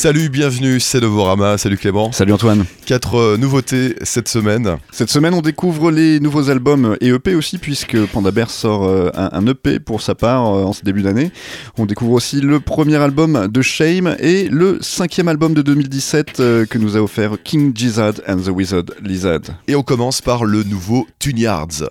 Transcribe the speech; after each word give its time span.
Salut, 0.00 0.30
bienvenue, 0.30 0.80
c'est 0.80 0.98
Novorama, 0.98 1.58
salut 1.58 1.76
Clément. 1.76 2.10
Salut 2.10 2.32
Antoine. 2.32 2.64
Quatre 2.86 3.16
euh, 3.16 3.36
nouveautés 3.36 3.96
cette 4.02 4.28
semaine. 4.28 4.78
Cette 4.92 5.10
semaine, 5.10 5.34
on 5.34 5.42
découvre 5.42 5.90
les 5.90 6.20
nouveaux 6.20 6.48
albums 6.48 6.96
et 7.02 7.08
EP 7.08 7.34
aussi, 7.34 7.58
puisque 7.58 8.06
Panda 8.06 8.30
Bear 8.30 8.48
sort 8.48 8.84
euh, 8.84 9.10
un, 9.14 9.28
un 9.30 9.46
EP 9.46 9.78
pour 9.78 10.00
sa 10.00 10.14
part 10.14 10.46
euh, 10.46 10.64
en 10.64 10.72
ce 10.72 10.82
début 10.84 11.02
d'année. 11.02 11.30
On 11.76 11.84
découvre 11.84 12.12
aussi 12.12 12.40
le 12.40 12.60
premier 12.60 12.96
album 12.96 13.46
de 13.46 13.60
Shame 13.60 14.16
et 14.20 14.48
le 14.48 14.78
cinquième 14.80 15.28
album 15.28 15.52
de 15.52 15.60
2017 15.60 16.40
euh, 16.40 16.64
que 16.64 16.78
nous 16.78 16.96
a 16.96 17.00
offert 17.00 17.32
King 17.44 17.72
Gizzard 17.74 18.14
and 18.26 18.38
the 18.38 18.48
Wizard 18.48 18.84
Lizard. 19.02 19.42
Et 19.68 19.76
on 19.76 19.82
commence 19.82 20.22
par 20.22 20.46
le 20.46 20.62
nouveau 20.62 21.06
Tunyards. 21.18 21.90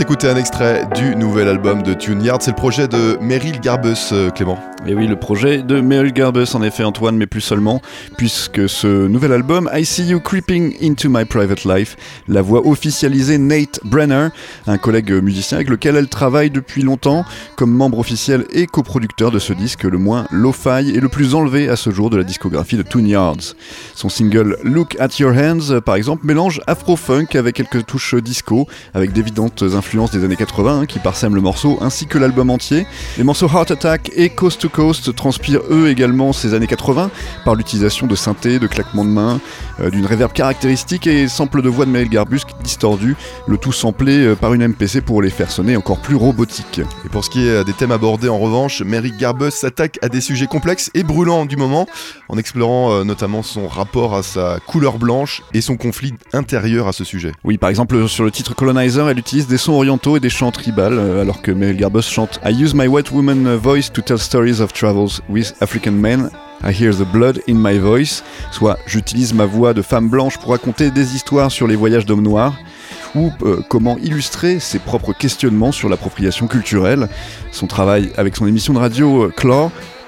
S'écouter 0.00 0.30
un 0.30 0.36
extrait 0.36 0.88
du 0.94 1.14
nouvel 1.14 1.46
album 1.46 1.82
de 1.82 1.92
Tunyards. 1.92 2.40
C'est 2.40 2.52
le 2.52 2.56
projet 2.56 2.88
de 2.88 3.18
Meryl 3.20 3.60
Garbus, 3.60 4.12
euh, 4.12 4.30
Clément. 4.30 4.58
Et 4.86 4.94
oui, 4.94 5.06
le 5.06 5.16
projet 5.16 5.62
de 5.62 5.82
Meryl 5.82 6.14
Garbus, 6.14 6.54
en 6.54 6.62
effet, 6.62 6.84
Antoine, 6.84 7.18
mais 7.18 7.26
plus 7.26 7.42
seulement, 7.42 7.82
puisque 8.16 8.66
ce 8.66 8.86
nouvel 8.86 9.34
album, 9.34 9.68
I 9.74 9.84
See 9.84 10.06
You 10.06 10.20
Creeping 10.20 10.74
Into 10.82 11.10
My 11.10 11.26
Private 11.26 11.64
Life, 11.64 11.98
la 12.28 12.40
voix 12.40 12.66
officialisée 12.66 13.36
Nate 13.36 13.78
Brenner, 13.84 14.28
un 14.66 14.78
collègue 14.78 15.12
musicien 15.12 15.58
avec 15.58 15.68
lequel 15.68 15.96
elle 15.96 16.08
travaille 16.08 16.48
depuis 16.48 16.80
longtemps, 16.80 17.26
comme 17.56 17.70
membre 17.70 17.98
officiel 17.98 18.46
et 18.54 18.64
coproducteur 18.64 19.30
de 19.30 19.38
ce 19.38 19.52
disque, 19.52 19.84
le 19.84 19.98
moins 19.98 20.26
lo-fi 20.30 20.92
et 20.94 21.00
le 21.00 21.10
plus 21.10 21.34
enlevé 21.34 21.68
à 21.68 21.76
ce 21.76 21.90
jour 21.90 22.08
de 22.08 22.16
la 22.16 22.24
discographie 22.24 22.78
de 22.78 22.82
Toon 22.82 23.04
Yards. 23.04 23.54
Son 23.94 24.08
single 24.08 24.56
Look 24.62 24.96
at 24.98 25.18
Your 25.18 25.34
Hands, 25.36 25.82
par 25.84 25.96
exemple, 25.96 26.24
mélange 26.24 26.62
afro-funk 26.66 27.34
avec 27.34 27.56
quelques 27.56 27.84
touches 27.84 28.14
disco, 28.14 28.66
avec 28.94 29.12
d'évidentes 29.12 29.62
influences 29.62 29.89
des 29.90 30.24
années 30.24 30.36
80 30.36 30.80
hein, 30.80 30.86
qui 30.86 31.00
parsèment 31.00 31.34
le 31.34 31.40
morceau, 31.40 31.76
ainsi 31.80 32.06
que 32.06 32.16
l'album 32.16 32.48
entier. 32.50 32.86
Les 33.18 33.24
morceaux 33.24 33.48
Heart 33.48 33.72
Attack 33.72 34.12
et 34.14 34.30
Coast 34.30 34.60
to 34.60 34.68
Coast 34.68 35.14
transpirent 35.16 35.62
eux 35.68 35.88
également 35.88 36.32
ces 36.32 36.54
années 36.54 36.68
80 36.68 37.10
par 37.44 37.56
l'utilisation 37.56 38.06
de 38.06 38.14
synthés, 38.14 38.60
de 38.60 38.68
claquements 38.68 39.04
de 39.04 39.10
mains, 39.10 39.40
euh, 39.80 39.90
d'une 39.90 40.06
réverb 40.06 40.32
caractéristique 40.32 41.08
et 41.08 41.26
sample 41.26 41.60
de 41.60 41.68
voix 41.68 41.86
de 41.86 41.90
Maël 41.90 42.08
Garbus 42.08 42.42
distordu, 42.62 43.16
le 43.48 43.58
tout 43.58 43.72
samplé 43.72 44.26
euh, 44.26 44.36
par 44.36 44.54
une 44.54 44.66
MPC 44.68 45.00
pour 45.00 45.22
les 45.22 45.30
faire 45.30 45.50
sonner 45.50 45.76
encore 45.76 45.98
plus 45.98 46.14
robotiques. 46.14 46.80
Et 47.04 47.08
pour 47.08 47.24
ce 47.24 47.30
qui 47.30 47.48
est 47.48 47.64
des 47.64 47.72
thèmes 47.72 47.92
abordés 47.92 48.28
en 48.28 48.38
revanche, 48.38 48.82
Merrick 48.82 49.16
Garbus 49.16 49.50
s'attaque 49.50 49.98
à 50.02 50.08
des 50.08 50.20
sujets 50.20 50.46
complexes 50.46 50.90
et 50.94 51.02
brûlants 51.02 51.46
du 51.46 51.56
moment, 51.56 51.88
en 52.28 52.38
explorant 52.38 52.92
euh, 52.92 53.04
notamment 53.04 53.42
son 53.42 53.66
rapport 53.66 54.14
à 54.14 54.22
sa 54.22 54.60
couleur 54.66 54.98
blanche 54.98 55.42
et 55.52 55.60
son 55.60 55.76
conflit 55.76 56.14
intérieur 56.32 56.86
à 56.86 56.92
ce 56.92 57.02
sujet. 57.02 57.32
Oui, 57.42 57.58
par 57.58 57.70
exemple 57.70 58.06
sur 58.06 58.22
le 58.22 58.30
titre 58.30 58.54
Colonizer, 58.54 59.08
elle 59.08 59.18
utilise 59.18 59.48
des 59.48 59.58
sons 59.58 59.79
et 59.82 60.20
des 60.20 60.28
chants 60.28 60.50
tribales, 60.50 60.98
euh, 60.98 61.22
alors 61.22 61.40
que 61.40 61.50
Mel 61.50 61.76
Garbus 61.76 62.02
chante 62.02 62.38
I 62.44 62.52
use 62.52 62.74
my 62.74 62.86
white 62.86 63.10
woman 63.12 63.56
voice 63.56 63.90
to 63.92 64.02
tell 64.02 64.18
stories 64.18 64.60
of 64.60 64.72
travels 64.72 65.22
with 65.28 65.54
African 65.60 65.92
men. 65.92 66.30
I 66.62 66.72
hear 66.72 66.92
the 66.92 67.10
blood 67.10 67.40
in 67.48 67.54
my 67.54 67.78
voice, 67.78 68.22
soit 68.50 68.78
j'utilise 68.86 69.32
ma 69.32 69.46
voix 69.46 69.72
de 69.72 69.80
femme 69.80 70.08
blanche 70.08 70.36
pour 70.38 70.50
raconter 70.50 70.90
des 70.90 71.14
histoires 71.14 71.50
sur 71.50 71.66
les 71.66 71.76
voyages 71.76 72.04
d'hommes 72.04 72.22
noirs 72.22 72.54
ou 73.14 73.30
euh, 73.42 73.62
comment 73.68 73.96
illustrer 73.98 74.60
ses 74.60 74.78
propres 74.78 75.14
questionnements 75.14 75.72
sur 75.72 75.88
l'appropriation 75.88 76.46
culturelle. 76.46 77.08
Son 77.50 77.66
travail 77.66 78.10
avec 78.16 78.36
son 78.36 78.46
émission 78.46 78.74
de 78.74 78.78
radio 78.78 79.24
euh, 79.24 79.32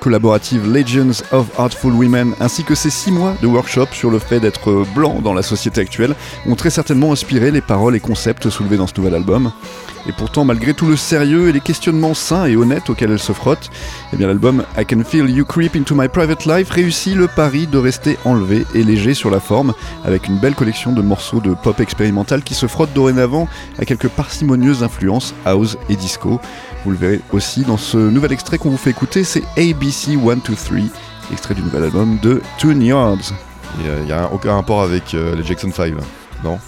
collaborative 0.02 0.66
Legends 0.66 1.22
of 1.30 1.46
Artful 1.60 1.92
Women, 1.92 2.34
ainsi 2.40 2.64
que 2.64 2.74
ses 2.74 2.90
six 2.90 3.12
mois 3.12 3.36
de 3.40 3.46
workshop 3.46 3.86
sur 3.92 4.10
le 4.10 4.18
fait 4.18 4.40
d'être 4.40 4.84
blanc 4.96 5.20
dans 5.22 5.32
la 5.32 5.42
société 5.42 5.80
actuelle, 5.80 6.16
ont 6.44 6.56
très 6.56 6.70
certainement 6.70 7.12
inspiré 7.12 7.52
les 7.52 7.60
paroles 7.60 7.94
et 7.94 8.00
concepts 8.00 8.50
soulevés 8.50 8.76
dans 8.76 8.88
ce 8.88 8.94
nouvel 8.96 9.14
album. 9.14 9.52
Et 10.08 10.12
pourtant, 10.12 10.44
malgré 10.44 10.74
tout 10.74 10.86
le 10.86 10.96
sérieux 10.96 11.48
et 11.48 11.52
les 11.52 11.60
questionnements 11.60 12.14
sains 12.14 12.46
et 12.46 12.56
honnêtes 12.56 12.90
auxquels 12.90 13.12
elle 13.12 13.20
se 13.20 13.32
frotte, 13.32 13.70
eh 14.12 14.16
bien 14.16 14.26
l'album 14.26 14.64
I 14.76 14.84
Can 14.84 15.04
Feel 15.04 15.30
You 15.30 15.44
Creep 15.44 15.76
Into 15.76 15.94
My 15.94 16.08
Private 16.08 16.44
Life 16.44 16.70
réussit 16.70 17.14
le 17.14 17.28
pari 17.28 17.66
de 17.66 17.78
rester 17.78 18.18
enlevé 18.24 18.66
et 18.74 18.82
léger 18.82 19.14
sur 19.14 19.30
la 19.30 19.38
forme, 19.38 19.74
avec 20.04 20.26
une 20.26 20.38
belle 20.38 20.54
collection 20.54 20.92
de 20.92 21.02
morceaux 21.02 21.40
de 21.40 21.54
pop 21.54 21.78
expérimental 21.78 22.42
qui 22.42 22.54
se 22.54 22.66
frottent 22.66 22.92
dorénavant 22.92 23.48
à 23.78 23.84
quelques 23.84 24.08
parcimonieuses 24.08 24.82
influences 24.82 25.34
house 25.44 25.76
et 25.88 25.96
disco. 25.96 26.40
Vous 26.84 26.90
le 26.90 26.96
verrez 26.96 27.20
aussi 27.30 27.62
dans 27.62 27.76
ce 27.76 27.96
nouvel 27.96 28.32
extrait 28.32 28.58
qu'on 28.58 28.70
vous 28.70 28.76
fait 28.76 28.90
écouter, 28.90 29.22
c'est 29.22 29.44
ABC 29.56 30.14
123, 30.14 30.78
extrait 31.32 31.54
du 31.54 31.62
nouvel 31.62 31.84
album 31.84 32.18
de 32.20 32.42
Toon 32.58 32.80
Yards. 32.80 33.32
Il 33.78 34.04
n'y 34.04 34.12
a, 34.12 34.30
aucun 34.32 34.54
rapport 34.54 34.82
avec 34.82 35.14
euh, 35.14 35.34
les 35.36 35.44
Jackson 35.44 35.70
5, 35.72 35.94
non? 36.44 36.58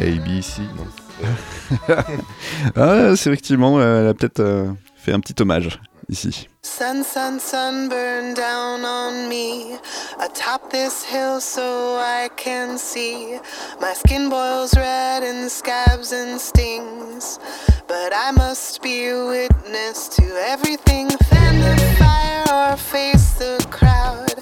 ABC, 0.00 0.62
non. 0.76 0.84
Ah, 2.76 3.16
c'est 3.16 3.30
effectivement, 3.30 3.78
euh, 3.78 4.00
elle 4.02 4.08
a 4.08 4.14
peut-être 4.14 4.40
euh, 4.40 4.70
fait 4.96 5.12
un 5.12 5.20
petit 5.20 5.34
hommage 5.40 5.80
ici. 6.08 6.48
Sun, 6.62 7.02
sun, 7.04 7.38
sun 7.38 7.88
burn 7.88 8.34
down 8.34 8.84
on 8.84 9.28
me 9.28 9.78
atop 10.20 10.70
this 10.70 11.04
hill 11.04 11.40
so 11.40 11.98
I 11.98 12.28
can 12.36 12.78
see. 12.78 13.38
My 13.80 13.92
skin 13.94 14.28
boils 14.28 14.74
red 14.76 15.22
and 15.22 15.50
scabs 15.50 16.12
and 16.12 16.40
stings, 16.40 17.38
but 17.86 18.12
I 18.14 18.32
must 18.32 18.82
be 18.82 19.12
witness 19.12 20.08
to 20.16 20.24
everything. 20.46 21.08
Fan 21.30 21.60
the 21.60 21.76
fire 21.98 22.44
or 22.72 22.76
face 22.76 23.32
the 23.34 23.64
crowd. 23.70 24.34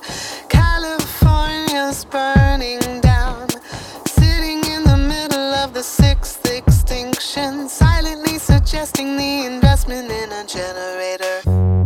California's 0.48 2.04
burning 2.04 2.80
down, 2.80 3.05
the 5.76 5.82
sixth 5.82 6.50
extinction, 6.50 7.68
silently 7.68 8.38
suggesting 8.38 9.14
the 9.14 9.44
investment 9.44 10.10
in 10.10 10.32
a 10.32 10.42
generator. 10.46 11.85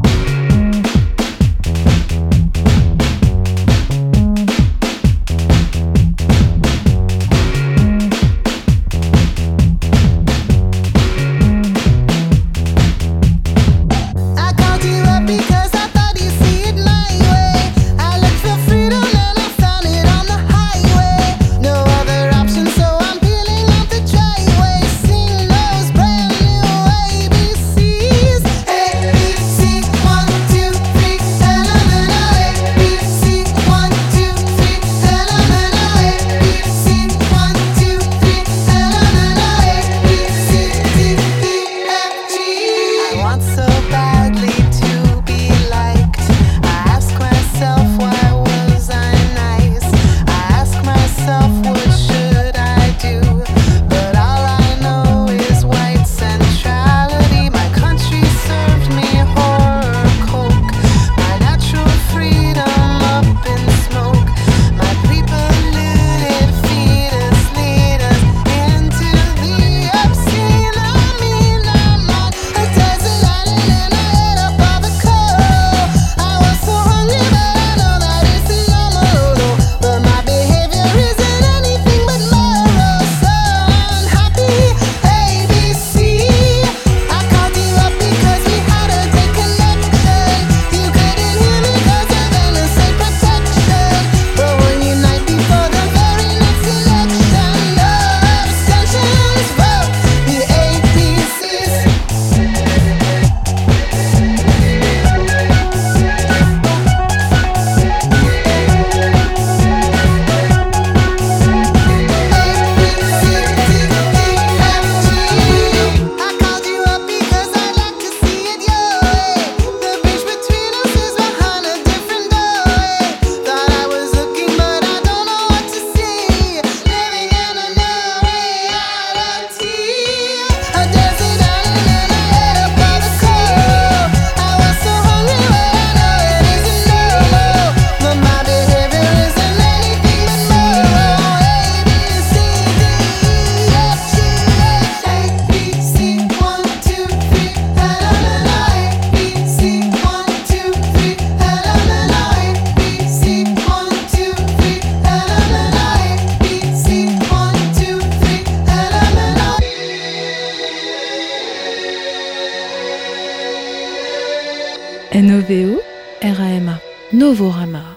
Novorama 167.31 167.97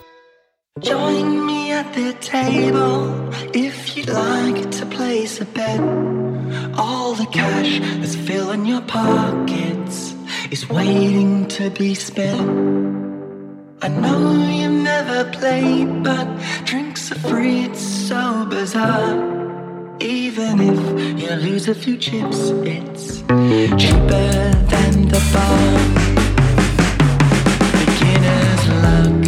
Join 0.80 1.48
me 1.48 1.72
at 1.72 1.92
the 1.96 2.13
table 2.22 3.10
if 3.52 3.98
you'd 3.98 4.10
like 4.10 4.70
to 4.70 4.86
place 4.86 5.42
a 5.42 5.46
bet. 5.46 5.80
All 6.78 7.16
the 7.16 7.25
cash 7.32 7.80
that's 8.00 8.16
filling 8.16 8.68
your 8.68 8.82
pockets 8.82 10.13
is 10.52 10.70
waiting 10.70 11.48
to 11.48 11.72
be 11.72 11.96
spent. 11.96 12.48
I 13.82 13.88
know 13.88 14.22
you've 14.60 14.84
never 14.94 15.32
played, 15.32 16.04
but 16.04 16.28
drinks 16.66 17.12
are 17.12 17.22
free, 17.30 17.62
it's 17.66 17.82
so 17.82 18.46
bizarre. 18.46 19.16
Even 20.00 20.62
if 20.62 20.80
you 21.20 21.30
lose 21.48 21.68
a 21.68 21.74
few 21.74 21.98
chips, 21.98 22.52
it's 22.75 23.22
cheaper 23.82 24.30
than 24.74 25.08
the 25.08 25.22
bar. 25.34 26.03
Luck 28.84 29.25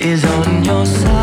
is 0.00 0.24
on 0.24 0.64
your 0.64 0.86
side. 0.86 1.15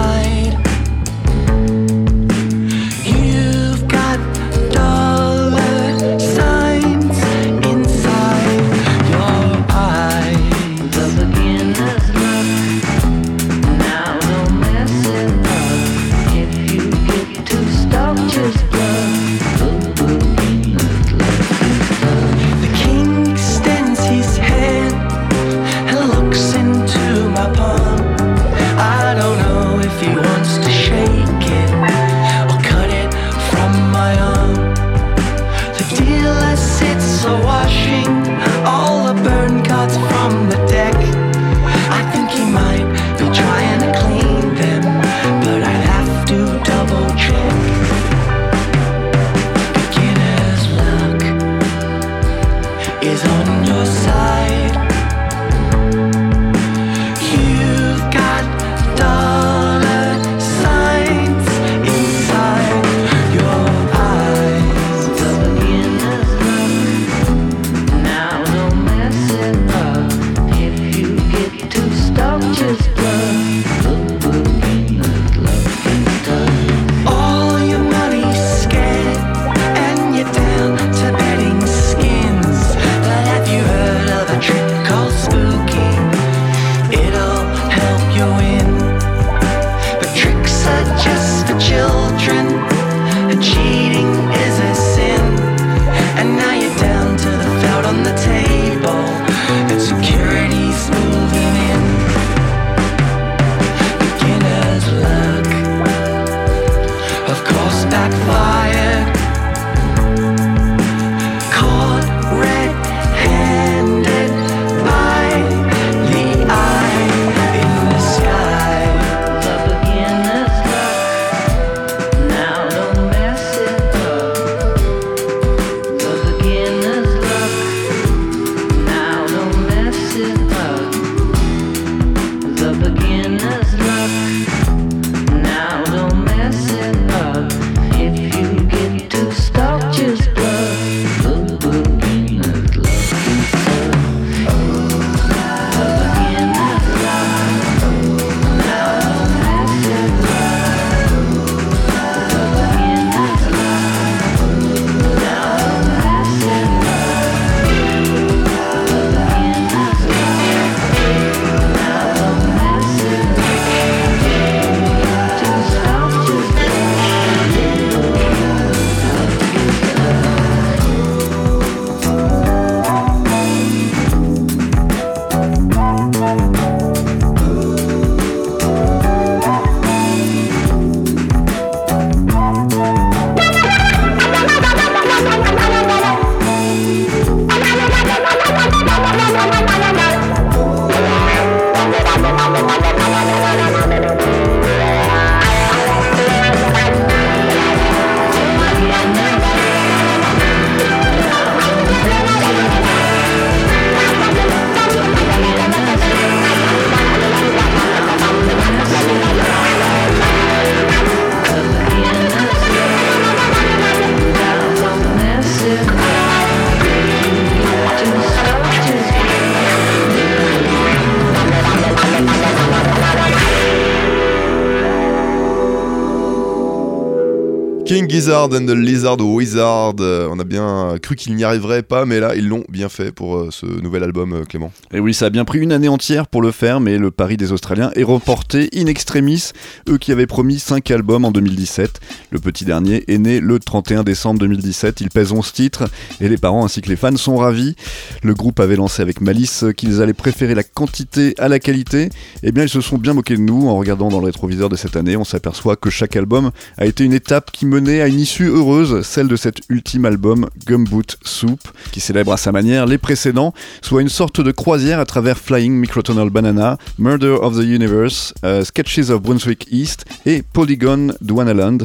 Gizzard 228.24 228.54
and 228.54 228.68
the 228.68 228.72
Lizard 228.72 229.20
Wizard. 229.20 229.96
Euh, 230.00 230.30
on 230.32 230.40
a 230.40 230.46
bien 230.46 230.96
cru 231.02 231.18
qu'ils 231.18 231.36
n'y 231.36 231.44
arriveraient 231.44 231.84
pas, 231.84 232.06
mais 232.06 232.22
là, 232.22 232.36
ils 232.38 232.48
l'ont 232.48 232.64
bien 232.70 232.88
fait 232.88 233.12
pour 233.12 233.36
euh, 233.36 233.50
ce 233.52 233.66
nouvel 233.66 234.02
album, 234.02 234.32
euh, 234.32 234.44
Clément. 234.46 234.72
Et 234.94 235.02
oui, 235.02 235.14
ça 235.14 235.26
a 235.26 235.30
bien 235.30 235.44
pris 235.44 235.60
une 235.60 235.74
année 235.74 235.90
entière 235.90 236.28
pour 236.28 236.42
le 236.42 236.52
faire, 236.52 236.80
mais 236.80 236.98
le 236.98 237.12
pari 237.12 237.36
des 237.36 237.52
Australiens 237.52 237.92
est 237.98 238.04
reporté 238.04 238.70
in 238.74 238.86
extremis, 238.86 239.52
eux 239.90 239.98
qui 239.98 240.14
avaient 240.14 240.26
promis 240.26 240.58
5 240.58 240.90
albums 240.92 241.26
en 241.26 241.32
2017. 241.32 242.00
Le 242.32 242.40
petit 242.40 242.64
dernier 242.64 243.04
est 243.10 243.18
né 243.18 243.42
le 243.42 243.60
31 243.60 244.04
décembre 244.04 244.40
2017, 244.40 245.02
il 245.02 245.10
pèse 245.10 245.34
11 245.34 245.52
titres, 245.52 245.84
et 246.22 246.30
les 246.30 246.38
parents 246.38 246.64
ainsi 246.64 246.82
que 246.82 246.88
les 246.88 246.96
fans 246.96 247.18
sont 247.18 247.36
ravis. 247.36 247.76
Le 248.24 248.34
groupe 248.34 248.62
avait 248.62 248.78
lancé 248.78 249.02
avec 249.02 249.20
malice 249.20 249.66
qu'ils 249.76 250.02
allaient 250.02 250.14
préférer 250.14 250.56
la 250.56 250.64
quantité 250.64 251.36
à 251.38 251.50
la 251.50 251.60
qualité. 251.60 252.10
Eh 252.42 252.54
bien, 252.54 252.64
ils 252.64 252.70
se 252.70 252.80
sont 252.80 252.98
bien 252.98 253.14
moqués 253.14 253.36
de 253.36 253.42
nous 253.42 253.68
en 253.68 253.76
regardant 253.76 254.08
dans 254.08 254.20
le 254.20 254.26
rétroviseur 254.28 254.70
de 254.70 254.78
cette 254.78 254.96
année. 254.96 255.18
On 255.18 255.26
s'aperçoit 255.26 255.76
que 255.76 255.90
chaque 255.90 256.16
album 256.16 256.52
a 256.78 256.86
été 256.86 257.04
une 257.04 257.12
étape 257.14 257.52
qui 257.52 257.66
menait 257.66 258.02
à 258.02 258.08
une 258.08 258.20
issue 258.20 258.48
heureuse, 258.48 259.02
celle 259.06 259.28
de 259.28 259.36
cet 259.36 259.60
ultime 259.68 260.06
album 260.06 260.48
Gumboot 260.66 261.18
Soup, 261.24 261.60
qui 261.92 262.00
célèbre 262.00 262.32
à 262.32 262.38
sa 262.38 262.54
manière 262.54 262.86
les 262.86 262.98
précédents, 262.98 263.54
soit 263.82 264.02
une 264.02 264.10
sorte 264.10 264.40
de 264.40 264.52
croisière 264.52 265.00
à 265.00 265.06
travers 265.06 265.38
Flying 265.38 265.74
Microtonal 265.74 266.30
Banana, 266.30 266.78
Murder 266.98 267.38
of 267.42 267.58
the 267.58 267.64
Universe, 267.64 268.34
euh, 268.46 268.64
Sketches 268.64 269.10
of 269.10 269.22
Brunswick 269.22 269.68
East 269.70 270.06
et 270.26 270.44
Polygon 270.54 271.14
Dwanaland. 271.22 271.80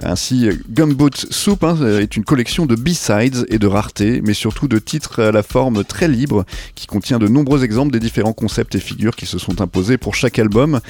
Ainsi, 0.00 0.48
Gumboot 0.70 1.26
Soup 1.30 1.64
hein, 1.64 1.76
est 1.98 2.16
une 2.16 2.22
collection 2.22 2.66
de 2.66 2.76
B-sides 2.76 3.46
et 3.48 3.58
de 3.58 3.66
raretés, 3.66 4.20
mais 4.22 4.32
surtout 4.32 4.68
de 4.68 4.78
titres 4.78 5.20
à 5.20 5.32
la 5.32 5.42
forme 5.42 5.82
très 5.82 6.06
libre, 6.06 6.44
qui 6.76 6.86
contient 6.86 7.18
de 7.18 7.26
nombreux 7.26 7.64
exemples 7.64 7.92
des 7.92 7.98
différents 7.98 8.32
concepts 8.32 8.76
et 8.76 8.80
figures 8.80 9.16
qui 9.16 9.26
se 9.26 9.38
sont 9.38 9.60
imposés 9.60 9.98
pour 9.98 10.14
chaque 10.14 10.38
album. 10.38 10.80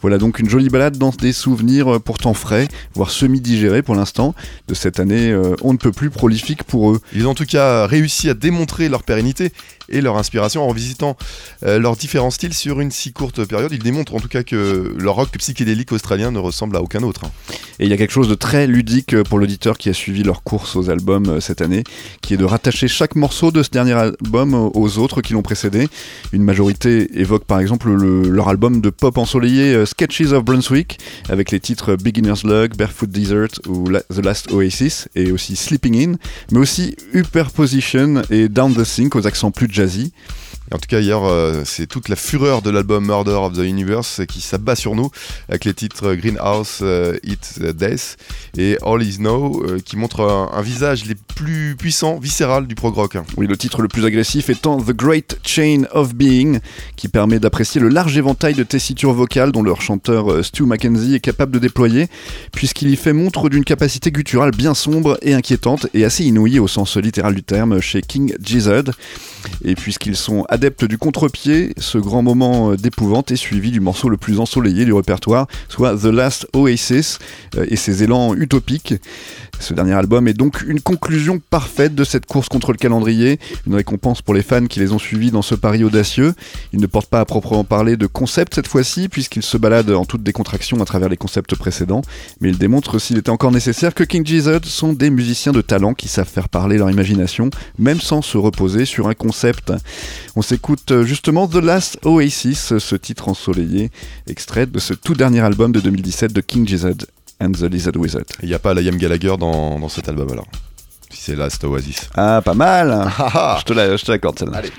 Voilà 0.00 0.18
donc 0.18 0.40
une 0.40 0.48
jolie 0.48 0.68
balade 0.68 0.98
dans 0.98 1.10
des 1.10 1.32
souvenirs 1.32 2.00
pourtant 2.00 2.34
frais, 2.34 2.66
voire 2.94 3.10
semi-digérés 3.10 3.82
pour 3.82 3.94
l'instant, 3.94 4.34
de 4.66 4.74
cette 4.74 4.98
année 4.98 5.30
euh, 5.30 5.54
on 5.62 5.72
ne 5.72 5.78
peut 5.78 5.92
plus 5.92 6.10
prolifique 6.10 6.64
pour 6.64 6.90
eux. 6.90 7.00
Ils 7.14 7.28
ont 7.28 7.30
en 7.30 7.34
tout 7.34 7.46
cas 7.46 7.86
réussi 7.86 8.28
à 8.28 8.34
démontrer 8.34 8.88
leur 8.88 9.04
pérennité 9.04 9.52
et 9.88 10.00
leur 10.00 10.16
inspiration 10.18 10.62
en 10.62 10.68
revisitant 10.68 11.16
euh, 11.64 11.78
leurs 11.78 11.96
différents 11.96 12.30
styles 12.30 12.54
sur 12.54 12.80
une 12.80 12.90
si 12.90 13.12
courte 13.12 13.44
période. 13.44 13.72
Ils 13.72 13.82
démontrent 13.82 14.14
en 14.14 14.20
tout 14.20 14.28
cas 14.28 14.42
que 14.42 14.94
leur 14.98 15.14
rock 15.16 15.30
psychédélique 15.38 15.92
australien 15.92 16.30
ne 16.30 16.38
ressemble 16.38 16.76
à 16.76 16.82
aucun 16.82 17.02
autre. 17.02 17.22
hein. 17.24 17.30
Et 17.78 17.84
il 17.84 17.90
y 17.90 17.92
a 17.92 17.96
quelque 17.96 18.12
chose 18.12 18.28
de 18.28 18.34
très 18.34 18.66
ludique 18.66 19.14
euh, 19.14 19.22
pour 19.22 19.38
l'auditeur 19.38 19.76
qui 19.78 19.88
a 19.88 19.92
suivi 19.94 20.22
leur 20.22 20.42
course 20.42 20.76
aux 20.76 20.90
albums 20.90 21.28
euh, 21.28 21.40
cette 21.40 21.60
année, 21.60 21.84
qui 22.22 22.34
est 22.34 22.38
de 22.38 22.44
rattacher 22.44 22.88
chaque 22.88 23.14
morceau 23.16 23.50
de 23.50 23.62
ce 23.62 23.70
dernier 23.70 23.92
album 23.92 24.54
aux 24.54 24.98
autres 24.98 25.20
qui 25.20 25.32
l'ont 25.34 25.42
précédé. 25.42 25.88
Une 26.32 26.42
majorité 26.42 27.18
évoque 27.20 27.44
par 27.44 27.60
exemple 27.60 27.90
le- 27.90 28.28
leur 28.28 28.48
album 28.48 28.80
de 28.80 28.90
pop 28.90 29.18
ensoleillé 29.18 29.84
Sketches 29.86 30.32
of 30.32 30.44
Brunswick, 30.44 30.98
avec 31.28 31.50
les 31.50 31.60
titres 31.60 31.96
Beginner's 31.96 32.44
Luck, 32.44 32.76
Barefoot 32.76 33.10
Desert 33.10 33.48
ou 33.68 33.88
The 33.90 34.24
Last 34.24 34.50
Oasis, 34.52 35.08
et 35.14 35.30
aussi 35.32 35.56
Sleeping 35.56 35.96
In, 35.96 36.14
mais 36.52 36.58
aussi 36.58 36.96
Superposition 37.12 38.22
et 38.30 38.48
Down 38.48 38.74
the 38.74 38.84
Sink 38.84 39.14
aux 39.16 39.26
accents 39.26 39.50
plus 39.50 39.68
jazzy. 39.76 40.10
En 40.72 40.78
tout 40.78 40.88
cas, 40.88 41.00
hier, 41.00 41.22
euh, 41.22 41.62
c'est 41.64 41.86
toute 41.86 42.08
la 42.08 42.16
fureur 42.16 42.60
de 42.60 42.70
l'album 42.70 43.06
Murder 43.06 43.32
of 43.32 43.52
the 43.52 43.58
Universe 43.58 44.22
qui 44.26 44.40
s'abat 44.40 44.74
sur 44.74 44.96
nous 44.96 45.10
avec 45.48 45.64
les 45.64 45.74
titres 45.74 46.14
Greenhouse, 46.14 46.78
euh, 46.82 47.16
It 47.22 47.60
Death 47.60 48.16
et 48.58 48.76
All 48.84 49.02
Is 49.02 49.18
Now 49.20 49.62
euh, 49.62 49.78
qui 49.78 49.96
montrent 49.96 50.22
un, 50.22 50.62
visage 50.62 51.04
les 51.04 51.14
plus 51.14 51.76
puissants, 51.76 52.18
viscéral 52.18 52.66
du 52.66 52.74
prog 52.74 52.94
rock. 52.94 53.16
Oui, 53.36 53.46
le 53.46 53.56
titre 53.56 53.80
le 53.80 53.88
plus 53.88 54.04
agressif 54.04 54.50
étant 54.50 54.80
The 54.80 54.90
Great 54.90 55.38
Chain 55.44 55.84
of 55.92 56.14
Being, 56.14 56.58
qui 56.96 57.06
permet 57.08 57.38
d'apprécier 57.38 57.80
le 57.80 57.88
large 57.88 58.16
éventail 58.18 58.54
de 58.54 58.64
tessitures 58.64 59.12
vocales 59.12 59.52
dont 59.52 59.62
leur 59.62 59.80
chanteur 59.80 60.32
euh, 60.32 60.42
Stu 60.42 60.64
Mackenzie 60.64 61.14
est 61.14 61.20
capable 61.20 61.52
de 61.52 61.60
déployer, 61.60 62.08
puisqu'il 62.52 62.90
y 62.90 62.96
fait 62.96 63.12
montre 63.12 63.48
d'une 63.48 63.64
capacité 63.64 64.10
gutturale 64.10 64.50
bien 64.50 64.74
sombre 64.74 65.16
et 65.22 65.34
inquiétante, 65.34 65.86
et 65.94 66.04
assez 66.04 66.24
inouïe 66.24 66.58
au 66.58 66.66
sens 66.66 66.96
littéral 66.96 67.34
du 67.34 67.44
terme 67.44 67.80
chez 67.80 68.02
King 68.02 68.34
Gizzard. 68.42 68.84
Et 69.64 69.76
puisqu'ils 69.76 70.16
sont 70.16 70.44
adeptes 70.56 70.86
du 70.86 70.96
contre-pied, 70.96 71.74
ce 71.76 71.98
grand 71.98 72.22
moment 72.22 72.70
euh, 72.70 72.76
d'épouvante 72.76 73.30
est 73.30 73.36
suivi 73.36 73.70
du 73.70 73.80
morceau 73.80 74.08
le 74.08 74.16
plus 74.16 74.40
ensoleillé 74.40 74.86
du 74.86 74.94
répertoire, 74.94 75.48
soit 75.68 75.94
The 75.94 76.06
Last 76.06 76.46
Oasis, 76.54 77.18
euh, 77.56 77.66
et 77.68 77.76
ses 77.76 78.02
élans 78.02 78.34
utopiques. 78.34 78.94
Ce 79.60 79.74
dernier 79.74 79.94
album 79.94 80.28
est 80.28 80.34
donc 80.34 80.62
une 80.62 80.80
conclusion 80.80 81.40
parfaite 81.50 81.94
de 81.94 82.04
cette 82.04 82.26
course 82.26 82.48
contre 82.48 82.72
le 82.72 82.78
calendrier, 82.78 83.38
une 83.66 83.74
récompense 83.74 84.22
pour 84.22 84.34
les 84.34 84.42
fans 84.42 84.66
qui 84.66 84.80
les 84.80 84.92
ont 84.92 84.98
suivis 84.98 85.30
dans 85.30 85.42
ce 85.42 85.54
pari 85.54 85.84
audacieux. 85.84 86.34
Il 86.72 86.80
ne 86.80 86.86
porte 86.86 87.08
pas 87.08 87.20
à 87.20 87.24
proprement 87.24 87.64
parler 87.64 87.96
de 87.96 88.06
concept 88.06 88.54
cette 88.54 88.68
fois-ci, 88.68 89.08
puisqu'il 89.08 89.42
se 89.42 89.56
balade 89.56 89.90
en 89.90 90.04
toute 90.04 90.22
décontraction 90.22 90.80
à 90.80 90.84
travers 90.84 91.08
les 91.08 91.16
concepts 91.16 91.54
précédents, 91.54 92.02
mais 92.40 92.50
il 92.50 92.58
démontre, 92.58 92.98
s'il 92.98 93.18
était 93.18 93.30
encore 93.30 93.52
nécessaire, 93.52 93.94
que 93.94 94.04
King 94.04 94.24
Gizzard 94.24 94.64
sont 94.64 94.92
des 94.92 95.10
musiciens 95.10 95.52
de 95.52 95.62
talent 95.62 95.94
qui 95.94 96.08
savent 96.08 96.28
faire 96.28 96.48
parler 96.48 96.78
leur 96.78 96.90
imagination, 96.90 97.50
même 97.78 98.00
sans 98.00 98.22
se 98.22 98.38
reposer 98.38 98.84
sur 98.84 99.08
un 99.08 99.14
concept. 99.14 99.72
On 100.36 100.42
s'écoute 100.42 100.90
euh, 100.90 101.04
justement 101.04 101.48
The 101.48 101.56
Last 101.56 101.98
Oasis, 102.04 102.78
ce 102.78 102.96
titre 102.96 103.28
ensoleillé, 103.28 103.90
extrait 104.26 104.66
de 104.66 104.78
ce 104.78 104.94
tout 104.94 105.14
dernier 105.14 105.40
album 105.40 105.72
de 105.72 105.80
2017 105.80 106.32
de 106.32 106.40
King 106.40 106.66
Gizzard 106.66 107.15
and 107.40 107.52
the 107.52 107.62
Lizard 107.70 107.96
Wizard. 107.96 108.24
Il 108.42 108.48
n'y 108.48 108.54
a 108.54 108.58
pas 108.58 108.74
Liam 108.74 108.96
Gallagher 108.96 109.34
dans, 109.38 109.78
dans 109.78 109.88
cet 109.88 110.08
album 110.08 110.30
alors. 110.32 110.46
Si 111.10 111.20
c'est 111.22 111.36
Last 111.36 111.62
Oasis. 111.64 112.08
Ah, 112.16 112.40
pas 112.44 112.54
mal 112.54 112.90
Ah, 113.18 113.28
ah. 113.34 113.58
La- 113.74 113.96
je 113.96 114.04
te 114.04 114.10
l'accorde 114.12 114.38
celle-là. 114.38 114.58
Allez. 114.58 114.72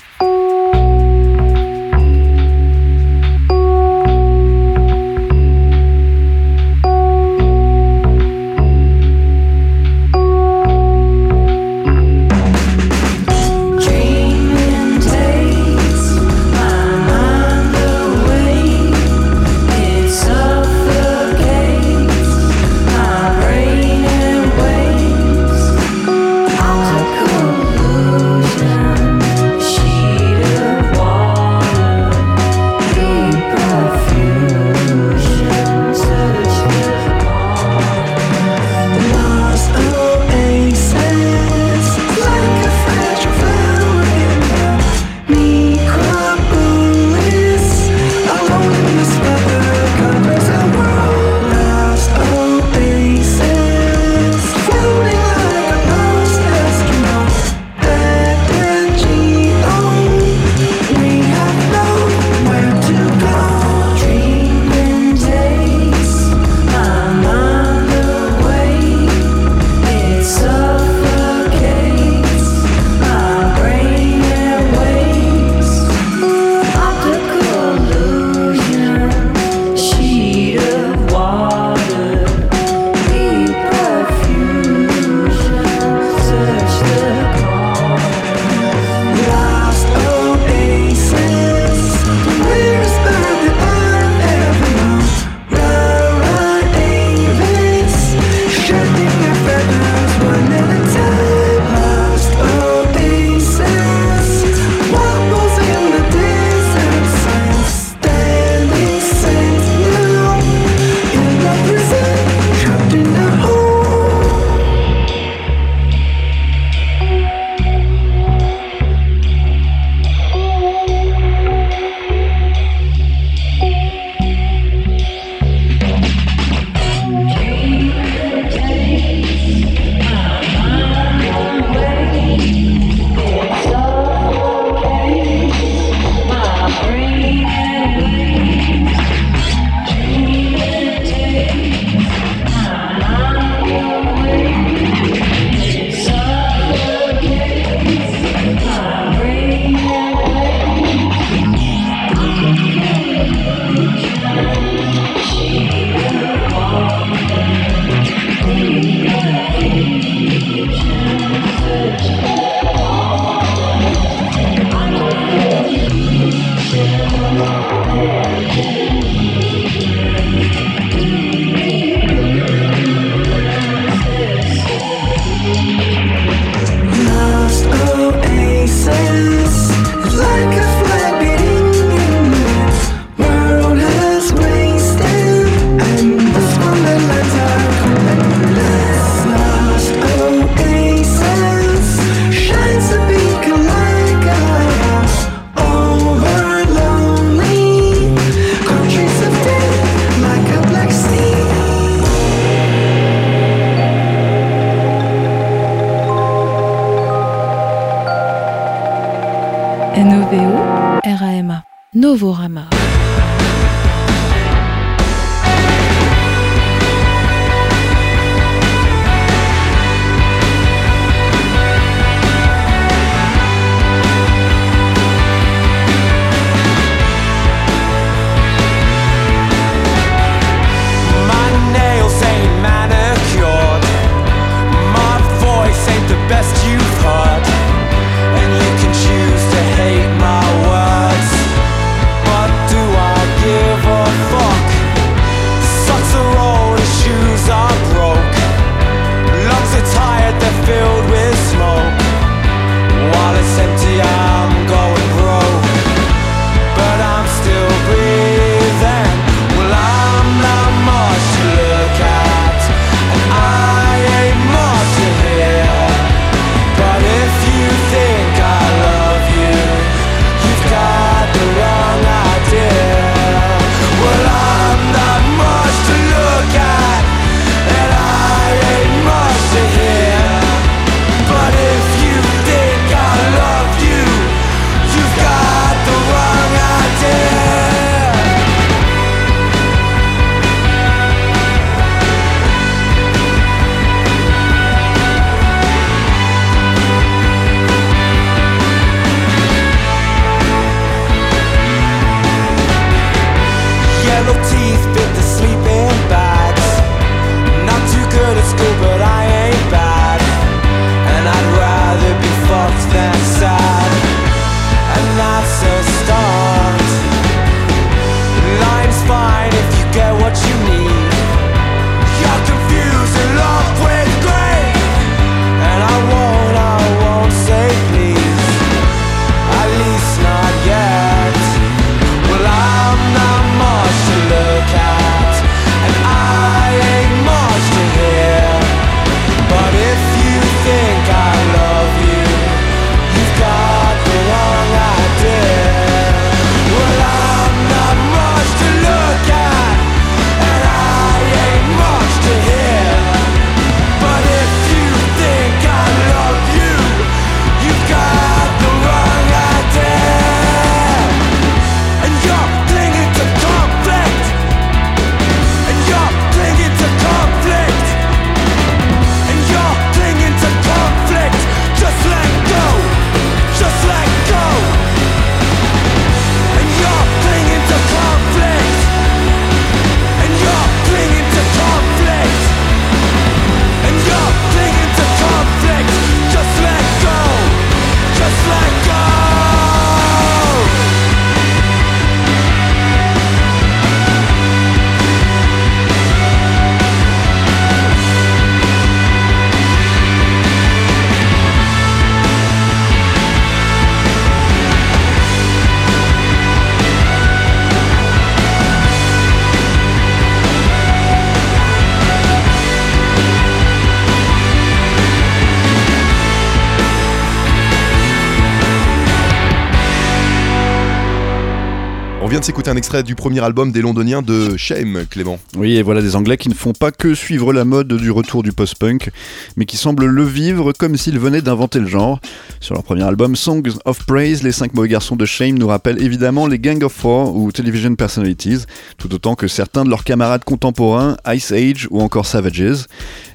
Extrait 422.77 423.01
du 423.01 423.15
premier 423.15 423.43
album 423.43 423.71
des 423.71 423.81
Londoniens 423.81 424.21
de 424.21 424.55
Shame, 424.55 425.05
Clément. 425.09 425.39
Oui, 425.57 425.77
et 425.77 425.81
voilà 425.81 426.01
des 426.01 426.15
Anglais 426.15 426.37
qui 426.37 426.47
ne 426.47 426.53
font 426.53 426.73
pas 426.73 426.91
que 426.91 427.15
suivre 427.15 427.51
la 427.51 427.65
mode 427.65 427.91
du 427.91 428.11
retour 428.11 428.43
du 428.43 428.51
post-punk, 428.51 429.09
mais 429.55 429.65
qui 429.65 429.77
semblent 429.77 430.05
le 430.05 430.23
vivre 430.23 430.73
comme 430.73 430.95
s'ils 430.95 431.17
venaient 431.17 431.41
d'inventer 431.41 431.79
le 431.79 431.87
genre. 431.87 432.19
Sur 432.59 432.75
leur 432.75 432.83
premier 432.83 433.03
album 433.03 433.35
Songs 433.35 433.63
of 433.85 434.05
Praise, 434.05 434.43
les 434.43 434.51
cinq 434.51 434.75
mauvais 434.75 434.89
garçons 434.89 435.15
de 435.15 435.25
Shame 435.25 435.57
nous 435.57 435.67
rappellent 435.67 436.01
évidemment 436.01 436.45
les 436.45 436.59
Gang 436.59 436.83
of 436.83 436.93
Four 436.93 437.35
ou 437.35 437.51
Television 437.51 437.95
Personalities, 437.95 438.65
tout 438.99 439.13
autant 439.13 439.33
que 439.33 439.47
certains 439.47 439.83
de 439.83 439.89
leurs 439.89 440.03
camarades 440.03 440.43
contemporains, 440.43 441.17
Ice 441.33 441.51
Age 441.51 441.87
ou 441.89 442.01
encore 442.01 442.27
Savages. 442.27 442.85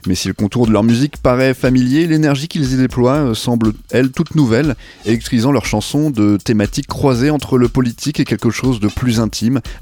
Mais 0.07 0.15
si 0.15 0.29
le 0.29 0.35
contour 0.35 0.67
de 0.67 0.73
leur 0.73 0.83
musique 0.83 1.17
paraît 1.17 1.55
familier, 1.55 2.07
l'énergie 2.07 2.49
qu'ils 2.49 2.73
y 2.73 2.77
déploient 2.77 3.31
euh, 3.31 3.35
semble, 3.35 3.73
elle, 3.91 4.11
toute 4.11 4.35
nouvelle, 4.35 4.75
électrisant 5.05 5.53
leurs 5.53 5.67
chansons 5.67 6.11
de 6.11 6.39
thématiques 6.43 6.89
croisées 6.89 7.31
entre 7.31 7.57
le 7.57 7.69
politique 7.69 8.19
et 8.19 8.25
quelque 8.25 8.51
chose 8.51 8.81
de 8.81 8.89
plus 8.89 9.21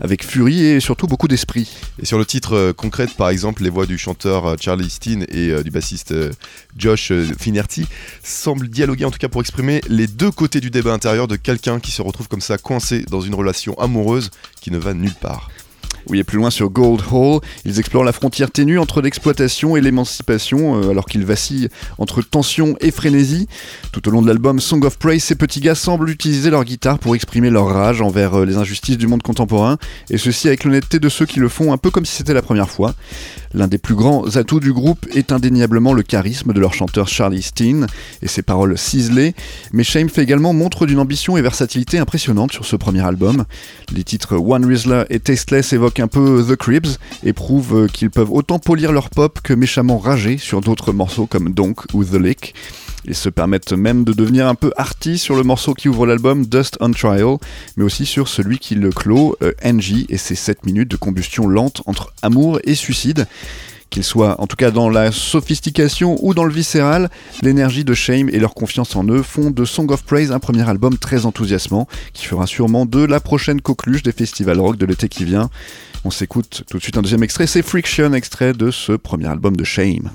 avec 0.01 0.25
furie 0.25 0.65
et 0.65 0.81
surtout 0.81 1.07
beaucoup 1.07 1.29
d'esprit. 1.29 1.69
Et 2.01 2.07
sur 2.07 2.19
le 2.19 2.25
titre 2.25 2.55
euh, 2.55 2.73
concrète, 2.73 3.15
par 3.17 3.29
exemple, 3.29 3.63
les 3.63 3.71
voix 3.71 3.87
du 3.87 3.99
chanteur 3.99 4.47
euh, 4.47 4.57
Charlie 4.61 4.91
Steen 4.91 5.27
et 5.29 5.51
euh, 5.51 5.63
du 5.63 5.71
bassiste 5.71 6.15
Josh 6.77 7.13
Finerty 7.39 7.87
semblent 8.23 8.69
dialoguer, 8.69 9.05
en 9.05 9.11
tout 9.11 9.19
cas 9.19 9.29
pour 9.29 9.41
exprimer 9.41 9.81
les 9.89 10.07
deux 10.07 10.31
côtés 10.31 10.61
du 10.61 10.71
débat 10.71 10.93
intérieur 10.93 11.27
de 11.29 11.37
quelqu'un 11.37 11.81
qui 11.81 11.91
se 11.91 12.03
retrouve 12.03 12.29
comme 12.29 12.41
ça 12.41 12.59
coincé 12.59 13.05
dans 13.11 13.21
une 13.21 13.35
relation 13.35 13.79
amoureuse 13.79 14.31
qui 14.61 14.71
ne 14.71 14.79
va 14.79 14.95
nulle 14.95 15.15
part. 15.15 15.51
Oui, 16.09 16.19
et 16.19 16.25
plus 16.25 16.39
loin 16.39 16.51
sur 16.51 16.71
Gold 16.71 17.03
Hall, 17.11 17.41
ils 17.65 17.79
explorent 17.79 18.05
la 18.05 18.13
frontière 18.13 18.51
ténue 18.51 18.79
entre 18.79 19.01
l'exploitation 19.01 19.77
et 19.77 19.81
l'émancipation, 19.81 20.83
euh, 20.83 20.91
alors 20.91 21.07
qu'ils 21.07 21.25
vacillent 21.25 21.69
entre 21.99 22.23
tension 22.23 22.77
et 22.81 22.91
frénésie. 22.91 23.49
Tout 23.93 24.09
au 24.09 24.11
long 24.11 24.23
de 24.23 24.27
l'album 24.27 24.61
Song 24.61 24.85
of 24.85 24.99
Praise, 24.99 25.23
ces 25.23 25.35
petits 25.35 25.61
gars 25.61 25.75
semblent 25.75 26.11
utiliser 26.11 26.51
leur 26.51 26.65
guitare 26.65 26.99
pour 26.99 27.15
exprimer 27.15 27.51
leur 27.51 27.69
rage 27.69 28.01
envers 28.01 28.41
euh, 28.41 28.45
les 28.45 28.57
injustices 28.57 28.99
du 28.99 29.07
monde 29.07 29.23
contemporain, 29.23 29.79
et 30.11 30.19
ceci 30.19 30.49
avec 30.49 30.65
l'honnêteté 30.65 30.99
de 30.99 31.09
ceux 31.09 31.27
qui 31.27 31.41
le 31.41 31.49
font 31.49 31.73
un 31.73 31.79
peu 31.79 31.91
comme 31.91 32.07
si 32.07 32.15
c'était 32.15 32.35
la 32.35 32.43
première 32.43 32.71
fois. 32.71 32.95
L'un 33.53 33.67
des 33.67 33.79
plus 33.79 33.97
grands 33.97 34.37
atouts 34.37 34.61
du 34.61 34.73
groupe 34.73 35.07
est 35.13 35.33
indéniablement 35.33 35.93
le 35.93 36.03
charisme 36.03 36.53
de 36.53 36.61
leur 36.61 36.73
chanteur 36.73 37.09
Charlie 37.09 37.43
Steen 37.43 37.87
et 38.23 38.29
ses 38.29 38.43
paroles 38.43 38.79
ciselées, 38.79 39.35
mais 39.73 39.83
Shame 39.83 40.09
fait 40.09 40.23
également 40.23 40.53
montre 40.53 40.87
d'une 40.87 41.01
ambition 41.01 41.37
et 41.37 41.43
versatilité 41.43 41.99
impressionnante 41.99 42.53
sur 42.53 42.65
ce 42.65 42.77
premier 42.77 43.05
album. 43.05 43.45
Les 43.93 44.05
titres 44.05 44.37
One 44.37 44.65
Rizzler 44.65 45.03
et 45.11 45.19
Tasteless 45.19 45.73
évoquent 45.73 46.01
un 46.01 46.09
peu 46.09 46.45
The 46.49 46.55
Cribs 46.55 46.97
et 47.25 47.33
prouvent 47.33 47.85
euh, 47.85 47.87
qu'ils 47.89 48.11
peuvent 48.11 48.31
autant 48.31 48.61
polir 48.61 48.93
leur 48.93 49.11
pop 49.11 49.41
que 49.43 49.53
méchamment 49.53 49.99
rager 49.99 50.39
sur 50.39 50.61
d'autres 50.61 50.93
morceaux 50.93 51.27
comme 51.27 51.53
Donk 51.53 51.93
ou 51.93 52.05
The 52.05 52.15
Lick. 52.15 52.55
Ils 53.05 53.15
se 53.15 53.29
permettent 53.29 53.73
même 53.73 54.05
de 54.05 54.13
devenir 54.13 54.47
un 54.47 54.55
peu 54.55 54.73
arty 54.77 55.19
sur 55.19 55.35
le 55.35 55.43
morceau 55.43 55.75
qui 55.75 55.89
ouvre 55.89 56.07
l'album 56.07 56.45
Dust 56.45 56.77
on 56.81 56.91
Trial, 56.91 57.37
mais 57.77 57.85
aussi 57.85 58.07
sur 58.07 58.29
celui 58.29 58.59
qui 58.59 58.75
le 58.75 58.91
clôt, 58.91 59.37
euh, 59.43 59.53
Angie, 59.65 60.07
et 60.09 60.19
ses 60.19 60.35
7 60.35 60.67
minutes 60.67 60.91
de 60.91 60.97
combustion 60.97 61.49
lente 61.49 61.83
entre 61.87 62.13
amour 62.23 62.61
et 62.65 62.75
suicide. 62.75 63.27
Qu'ils 63.89 64.05
soient 64.05 64.41
en 64.41 64.47
tout 64.47 64.55
cas 64.55 64.71
dans 64.71 64.89
la 64.89 65.11
sophistication 65.11 66.17
ou 66.25 66.33
dans 66.33 66.45
le 66.45 66.53
viscéral, 66.53 67.11
l'énergie 67.43 67.85
de 67.85 67.93
Shame 67.93 68.29
et 68.29 68.39
leur 68.39 68.55
confiance 68.55 68.95
en 68.95 69.05
eux 69.09 69.23
font 69.23 69.51
de 69.51 69.65
Song 69.65 69.91
of 69.91 70.05
Praise 70.05 70.31
un 70.31 70.39
premier 70.39 70.69
album 70.69 70.97
très 70.97 71.27
enthousiasmant 71.27 71.89
qui 72.13 72.27
fera 72.27 72.47
sûrement 72.47 72.87
de 72.87 73.05
la 73.05 73.19
prochaine 73.19 73.61
coqueluche 73.61 74.05
des 74.05 74.13
festivals 74.13 74.61
rock 74.61 74.77
de 74.77 74.87
l'été 74.87 75.09
qui 75.09 75.25
vient. 75.25 75.51
On 76.05 76.13
s'écoute 76.13 76.63
tout 76.71 76.79
de 76.79 76.83
suite 76.83 76.99
un 76.99 77.03
deuxième 77.03 77.25
extrait, 77.25 77.49
c'est 77.49 77.63
Friction, 77.63 78.13
extrait 78.15 78.53
de 78.53 78.71
ce 78.71 78.93
premier 78.93 79.27
album 79.27 79.57
de 79.57 79.65
Shame. 79.65 80.11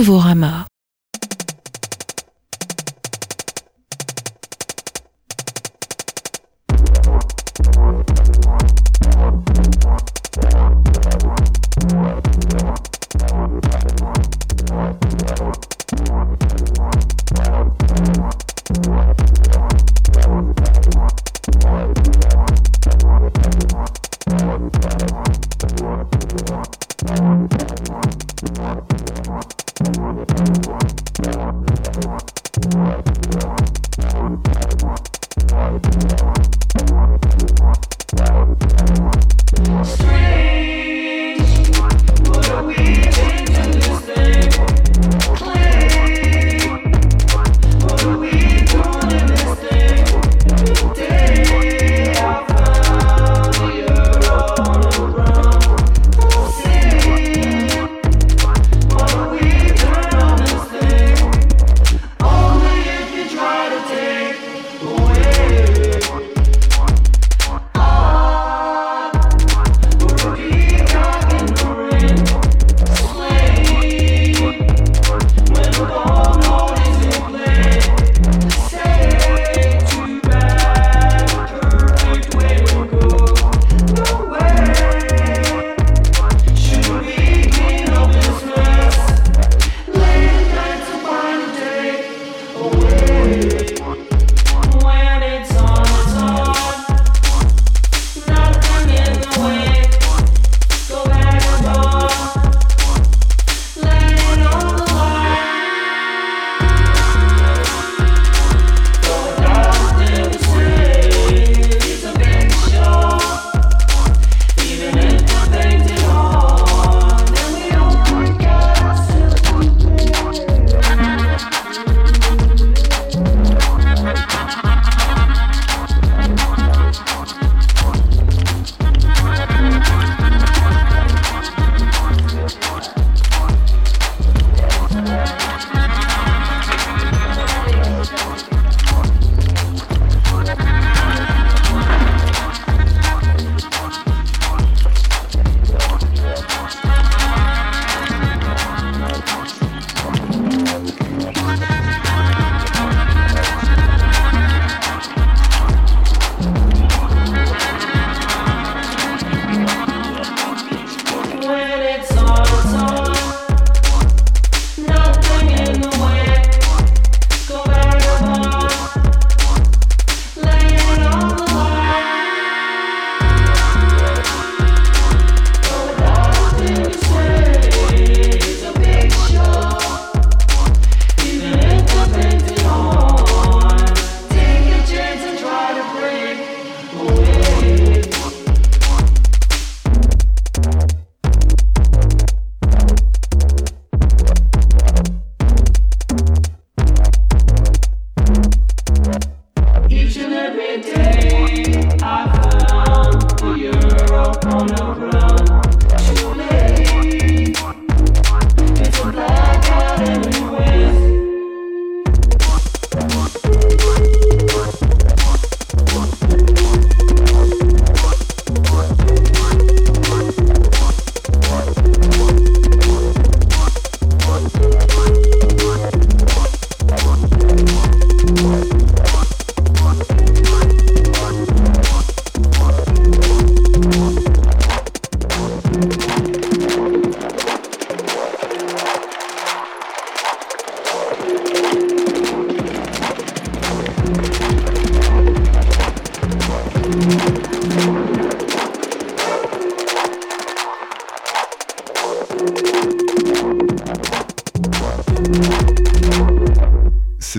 Novorama. 0.00 0.69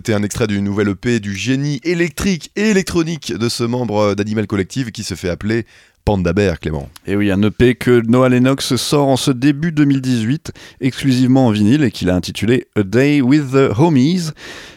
C'était 0.02 0.16
un 0.16 0.24
extrait 0.24 0.48
d'une 0.48 0.64
nouvelle 0.64 0.90
EP 0.90 1.20
du 1.20 1.36
génie 1.36 1.80
électrique 1.84 2.50
et 2.56 2.72
électronique 2.72 3.38
de 3.38 3.50
ce 3.50 3.64
membre 3.64 4.16
d'Animal 4.16 4.48
Collective 4.48 4.90
qui 4.92 5.04
se 5.04 5.14
fait 5.14 5.30
appeler 5.30 5.68
Panda 6.06 6.34
Bear, 6.34 6.60
Clément. 6.60 6.90
Et 7.06 7.16
oui, 7.16 7.30
un 7.30 7.40
EP 7.44 7.76
que 7.76 8.02
Noah 8.08 8.30
Lennox 8.30 8.78
sort 8.78 9.10
en 9.10 9.16
ce 9.16 9.30
début 9.30 9.72
2018, 9.72 10.54
exclusivement 10.80 11.46
en 11.46 11.52
vinyle, 11.52 11.84
et 11.84 11.92
qu'il 11.92 12.10
a 12.10 12.16
intitulé 12.16 12.66
A 12.76 12.82
Day 12.82 13.22
with 13.22 13.52
the 13.52 13.78
Homies. 13.78 14.32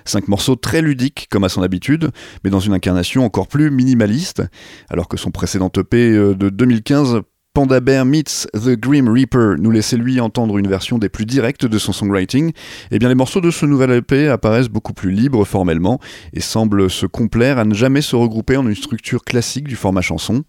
Cinq 0.05 0.29
morceaux 0.29 0.57
très 0.57 0.83
ludiques, 0.83 1.29
comme 1.31 1.45
à 1.45 1.49
son 1.49 1.62
habitude, 1.62 2.11
mais 2.45 2.51
dans 2.51 2.61
une 2.61 2.75
incarnation 2.75 3.25
encore 3.25 3.49
plus 3.49 3.70
minimaliste, 3.70 4.43
alors 4.91 5.09
que 5.09 5.16
son 5.16 5.31
précédent 5.31 5.72
EP 5.75 6.11
euh, 6.11 6.35
de 6.35 6.51
2015 6.51 7.22
Panda 7.55 7.79
Bear 7.79 8.05
meets 8.05 8.49
The 8.53 8.71
Grim 8.71 9.09
Reaper 9.09 9.55
nous 9.61 9.71
laissait 9.71 9.97
lui 9.97 10.19
entendre 10.19 10.59
une 10.59 10.67
version 10.67 10.99
des 10.99 11.09
plus 11.09 11.25
directes 11.25 11.65
de 11.67 11.79
son 11.79 11.93
songwriting, 11.93 12.51
eh 12.91 12.99
bien 12.99 13.09
les 13.09 13.15
morceaux 13.15 13.41
de 13.41 13.53
ce 13.53 13.65
nouvel 13.65 13.93
EP 13.93 14.27
apparaissent 14.29 14.69
beaucoup 14.69 14.93
plus 14.93 15.13
libres 15.13 15.45
formellement 15.45 16.01
et 16.33 16.41
semblent 16.41 16.91
se 16.91 17.07
complaire 17.07 17.59
à 17.59 17.65
ne 17.65 17.73
jamais 17.73 18.03
se 18.03 18.17
regrouper 18.17 18.57
en 18.57 18.67
une 18.67 18.75
structure 18.75 19.23
classique 19.23 19.69
du 19.69 19.77
format 19.77 20.01
chanson. 20.01 20.43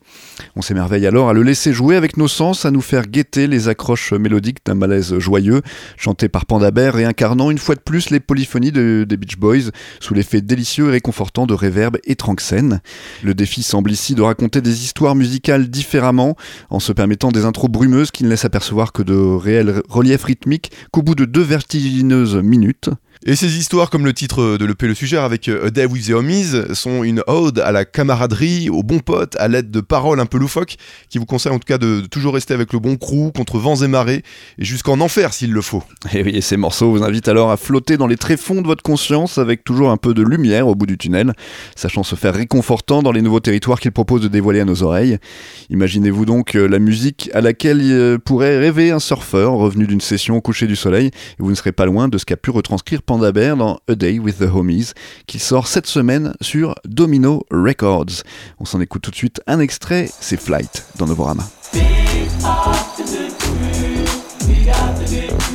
On 0.56 0.64
s'émerveille 0.64 1.06
alors 1.06 1.30
à 1.30 1.34
le 1.34 1.44
laisser 1.44 1.74
jouer 1.74 1.96
avec 1.96 2.18
nos 2.18 2.28
sens, 2.28 2.66
à 2.66 2.72
nous 2.72 2.82
faire 2.82 3.06
guetter 3.06 3.46
les 3.46 3.68
accroches 3.68 4.12
mélodiques 4.14 4.66
d'un 4.66 4.74
malaise 4.74 5.20
joyeux, 5.20 5.62
chanté 5.98 6.28
par 6.28 6.48
Panda 6.48 6.72
Bear 6.72 6.98
et 6.98 7.06
incarnant 7.06 7.52
une 7.52 7.60
fois 7.60 7.76
de 7.76 7.82
plus 7.82 8.10
les 8.10 8.20
polyphonies 8.20 8.72
de- 8.72 9.06
des 9.08 9.18
Beach 9.18 9.38
Boys 9.38 9.70
sous 10.00 10.16
l'effet 10.16 10.42
délicieux 10.42 10.88
et 10.88 10.94
réconfortant 10.94 11.46
de 11.46 11.54
réverb 11.54 11.98
et 12.06 12.16
tranxène. 12.16 12.82
Le 13.24 13.36
défi 13.36 13.62
semble 13.62 13.92
ici 13.92 14.16
de 14.16 14.24
raconter 14.24 14.60
des 14.62 14.84
histoires 14.84 15.14
musicales 15.14 15.70
différemment, 15.70 16.36
en 16.72 16.80
se 16.80 16.95
permettant 16.96 17.32
des 17.32 17.46
intros 17.46 17.70
brumeuses 17.70 18.12
qui 18.12 18.24
ne 18.24 18.30
laissent 18.30 18.46
apercevoir 18.46 18.92
que 18.92 19.04
de 19.04 19.16
réels 19.16 19.84
reliefs 19.88 20.24
rythmiques 20.24 20.72
qu'au 20.92 21.04
bout 21.04 21.16
de 21.16 21.26
deux 21.26 21.44
vertigineuses 21.44 22.36
minutes. 22.38 22.90
Et 23.28 23.36
ces 23.36 23.58
histoires, 23.58 23.90
comme 23.90 24.06
le 24.06 24.14
titre 24.14 24.56
de 24.58 24.66
l'EP 24.66 24.86
le 24.86 24.94
suggère 24.94 25.24
avec 25.24 25.48
euh, 25.48 25.66
A 25.66 25.72
Day 25.72 25.88
with 25.88 26.06
the 26.06 26.12
Homies, 26.12 26.76
sont 26.76 27.04
une 27.04 27.24
ode 27.26 27.58
à 27.58 27.72
la 27.72 27.84
camaraderie, 27.84 28.70
aux 28.70 28.84
bons 28.84 29.00
potes, 29.00 29.36
à 29.38 29.48
l'aide 29.48 29.72
de 29.72 29.82
paroles 29.82 30.20
un 30.20 30.28
peu 30.28 30.38
loufoques, 30.38 30.76
qui 31.10 31.18
vous 31.18 31.26
conseillent 31.26 31.52
en 31.52 31.58
tout 31.58 31.66
cas 31.66 31.80
de, 31.80 32.02
toujours 32.02 32.36
rester 32.36 32.54
avec 32.54 32.72
le 32.72 32.78
bon 32.78 32.98
crew, 32.98 33.32
contre 33.36 33.58
vents 33.58 33.78
et 33.78 33.88
marées, 33.88 34.22
et 34.60 34.64
jusqu'en 34.64 35.00
enfer 35.00 35.34
s'il 35.34 35.52
le 35.54 35.62
faut. 35.64 35.82
Et 36.14 36.22
oui, 36.22 36.36
et 36.36 36.42
ces 36.42 36.56
morceaux 36.56 36.92
vous 36.92 37.02
invitent 37.02 37.28
alors 37.28 37.50
à 37.50 37.58
flotter 37.58 37.98
dans 37.98 38.06
les 38.06 38.16
tréfonds 38.16 38.62
de 38.62 38.68
votre 38.68 38.84
conscience 38.84 39.40
avec 39.40 39.64
toujours 39.64 39.90
un 39.90 39.98
peu 39.98 40.14
de 40.14 40.22
lumière 40.22 40.68
au 40.68 40.76
bout 40.76 40.86
du 40.86 41.00
tunnel, 41.00 41.34
sachant 41.76 42.04
se 42.04 42.14
faire 42.14 42.36
réconfortant 42.36 43.02
dans 43.02 43.12
les 43.12 43.24
nouveaux 43.24 43.40
territoires 43.40 43.80
qu'ils 43.80 43.92
proposent 43.92 44.22
de 44.22 44.28
dévoiler 44.28 44.60
à 44.60 44.66
nos 44.66 44.84
oreilles. 44.84 45.18
Imaginez-vous 45.72 46.26
donc 46.26 46.54
euh, 46.54 46.68
la 46.68 46.78
musique 46.78 47.32
à 47.34 47.42
laquelle 47.42 47.82
euh, 47.82 48.20
pourrait 48.20 48.60
rêver 48.60 48.92
un 48.92 49.00
surfeur 49.00 49.54
revenu 49.54 49.88
d'une 49.88 50.02
session 50.02 50.38
au 50.38 50.42
coucher 50.42 50.68
du 50.68 50.76
soleil, 50.76 51.08
et 51.08 51.40
vous 51.40 51.50
ne 51.50 51.56
serez 51.56 51.72
pas 51.72 51.88
loin 51.88 52.08
de 52.08 52.20
ce 52.20 52.26
qu'a 52.26 52.38
pu 52.38 52.52
retranscrire 52.52 53.02
Panda 53.18 53.56
dans 53.56 53.80
A 53.88 53.96
Day 53.96 54.20
with 54.20 54.40
the 54.40 54.50
Homies, 54.54 54.92
qui 55.26 55.40
sort 55.40 55.68
cette 55.68 55.88
semaine 55.88 56.34
sur 56.42 56.76
Domino 56.84 57.46
Records. 57.50 58.24
On 58.60 58.66
s'en 58.66 58.82
écoute 58.82 59.04
tout 59.04 59.12
de 59.12 59.16
suite 59.16 59.42
un 59.48 59.60
extrait, 59.60 60.10
c'est 60.20 60.40
Flight 60.40 60.86
dans 60.98 61.06
Novorama. 61.06 61.44
So 65.06 65.55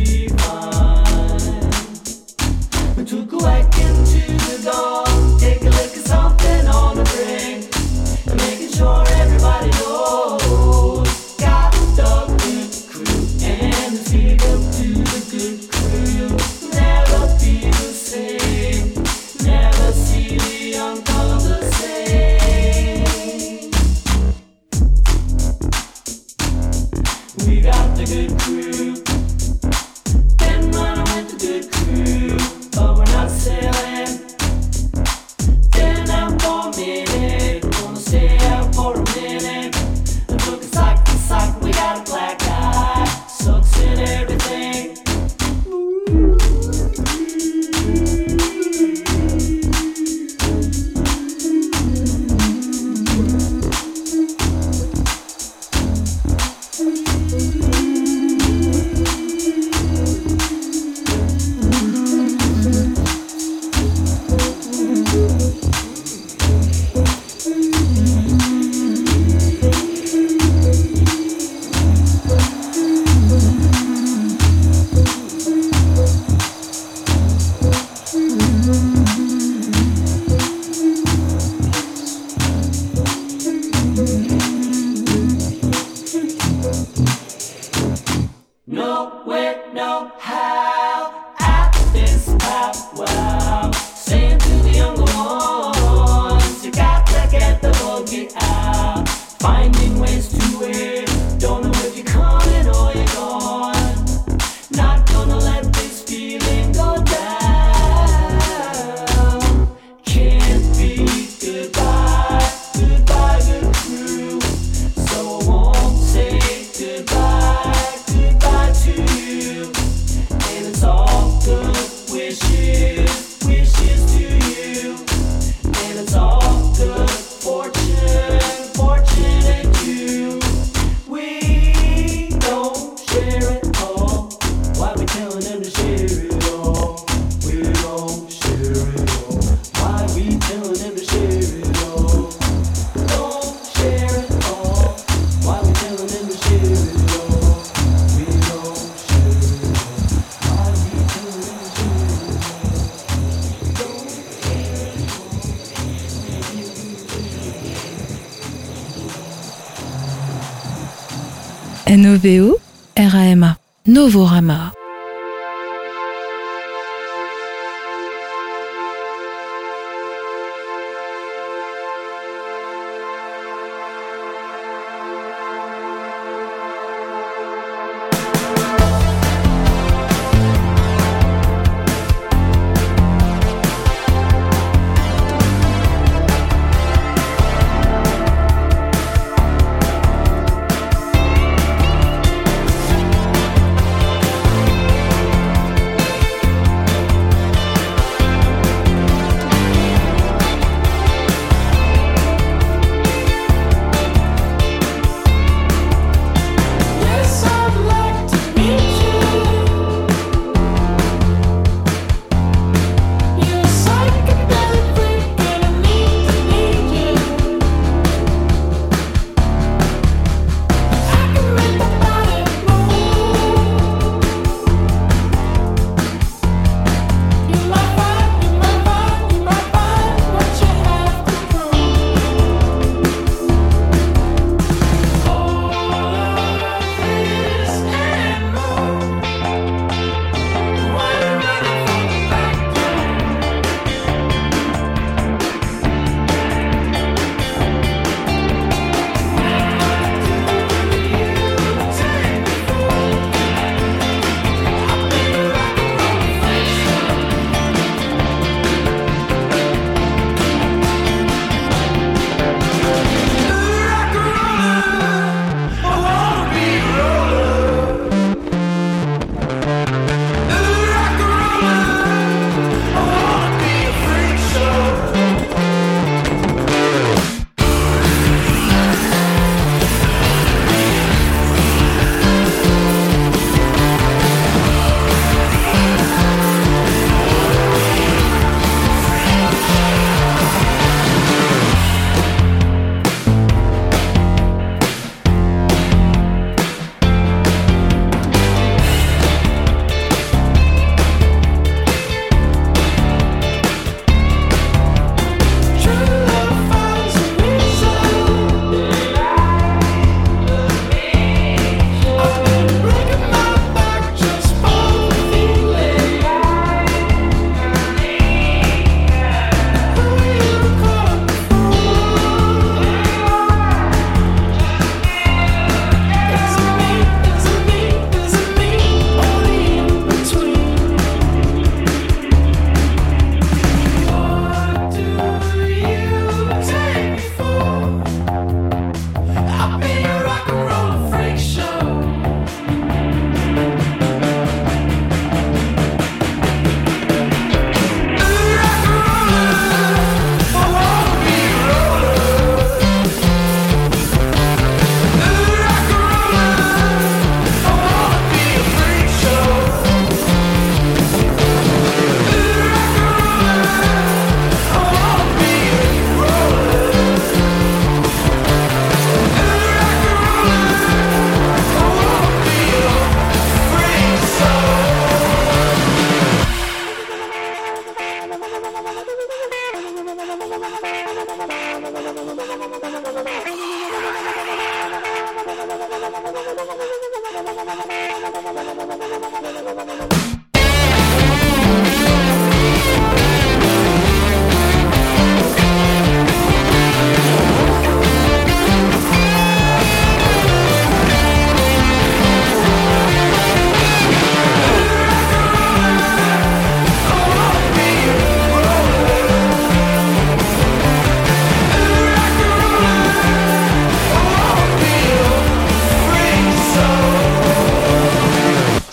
Novorama 164.11 164.70
Thank 164.70 164.70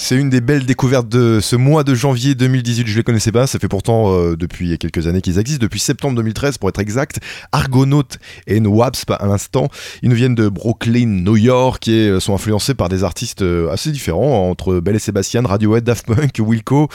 C'est 0.08 0.16
une 0.16 0.30
des 0.30 0.40
belles 0.40 0.64
découvertes 0.64 1.10
de 1.10 1.38
ce 1.38 1.54
mois 1.54 1.84
de 1.84 1.94
janvier 1.94 2.34
2018. 2.34 2.86
Je 2.86 2.96
les 2.96 3.02
connaissais 3.02 3.30
pas. 3.30 3.46
Ça 3.46 3.58
fait 3.58 3.68
pourtant 3.68 4.14
euh, 4.14 4.36
depuis 4.36 4.78
quelques 4.78 5.06
années 5.06 5.20
qu'ils 5.20 5.38
existent, 5.38 5.62
depuis 5.62 5.80
septembre 5.80 6.16
2013 6.16 6.56
pour 6.56 6.70
être 6.70 6.80
exact. 6.80 7.18
Argonaut 7.52 8.08
et 8.46 8.58
No 8.60 8.70
Waps 8.70 9.04
à 9.10 9.26
l'instant. 9.26 9.68
Ils 10.02 10.08
nous 10.08 10.16
viennent 10.16 10.34
de 10.34 10.48
Brooklyn, 10.48 11.04
New 11.04 11.36
York 11.36 11.88
et 11.88 12.08
euh, 12.08 12.20
sont 12.20 12.32
influencés 12.32 12.72
par 12.72 12.88
des 12.88 13.04
artistes 13.04 13.42
euh, 13.42 13.70
assez 13.70 13.90
différents 13.90 14.48
entre 14.48 14.80
Belle 14.80 14.96
et 14.96 14.98
Sébastien, 14.98 15.42
Radiohead, 15.42 15.84
Daft 15.84 16.06
Punk, 16.06 16.38
Wilco, 16.38 16.88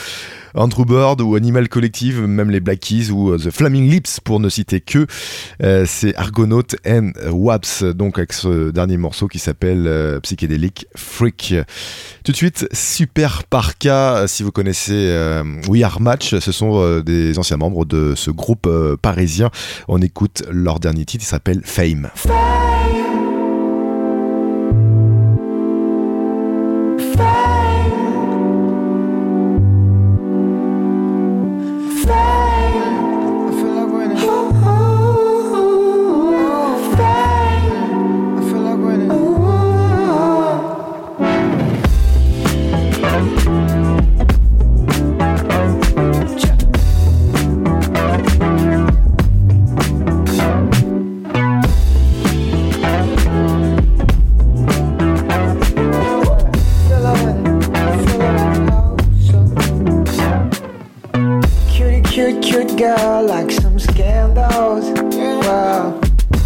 Andrew 0.56 0.84
Bird 0.84 1.22
ou 1.22 1.36
Animal 1.36 1.70
Collective, 1.70 2.20
même 2.22 2.50
les 2.50 2.62
Black 2.62 2.80
Keys 2.80 3.12
ou 3.12 3.38
The 3.38 3.52
Flaming 3.52 3.92
Lips 3.92 4.22
pour 4.24 4.40
ne 4.40 4.50
citer 4.50 4.82
que. 4.82 5.06
Euh, 5.62 5.86
c'est 5.88 6.16
Argonaut 6.16 6.64
and 6.88 7.12
Waps, 7.30 7.84
donc 7.84 8.18
avec 8.18 8.34
ce 8.34 8.72
dernier 8.72 8.98
morceau 8.98 9.28
qui 9.28 9.38
s'appelle 9.38 10.20
Psychedelic 10.24 10.88
Freak. 10.96 11.54
Tout 12.24 12.32
de 12.32 12.38
suite, 12.38 12.68
Super 13.04 13.44
Parka, 13.44 14.30
si 14.30 14.44
vous 14.44 14.54
connaissez 14.54 15.10
euh, 15.10 15.44
We 15.68 15.84
Are 15.84 16.00
Match, 16.00 16.40
ce 16.40 16.52
sont 16.54 16.82
euh, 16.82 17.04
des 17.04 17.38
anciens 17.38 17.58
membres 17.58 17.84
de 17.84 18.14
ce 18.16 18.32
groupe 18.32 18.66
euh, 18.66 18.96
parisien. 18.96 19.52
On 19.90 20.02
écoute 20.02 20.44
leur 20.50 20.80
dernier 20.80 21.04
titre, 21.04 21.26
il 21.26 21.28
s'appelle 21.28 21.60
Fame. 21.66 22.10
Cute 62.54 62.78
girl, 62.78 63.26
like 63.26 63.50
some 63.50 63.80
scandals. 63.80 64.86
Wow. 65.46 66.00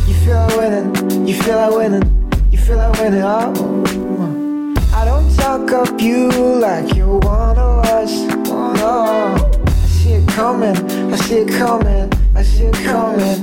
You 0.08 0.14
feel 0.14 0.36
like 0.36 0.58
winning, 0.58 1.28
you 1.28 1.34
feel 1.42 1.58
like 1.58 1.76
winning, 1.76 2.32
you 2.50 2.58
feel 2.58 2.78
like 2.78 2.98
winning. 3.00 3.24
Oh. 3.24 4.74
I 4.94 5.04
don't 5.04 5.30
talk 5.36 5.70
up 5.72 6.00
you 6.00 6.30
like 6.30 6.96
you're 6.96 7.20
one 7.20 7.58
of 7.58 7.86
us. 7.86 8.12
No. 8.48 9.52
I 9.66 9.88
see 9.88 10.14
it 10.14 10.28
coming, 10.30 10.78
I 11.12 11.16
see 11.18 11.40
it 11.40 11.50
coming, 11.50 12.10
I 12.36 12.44
see 12.44 12.66
it 12.66 12.76
coming. 12.86 13.40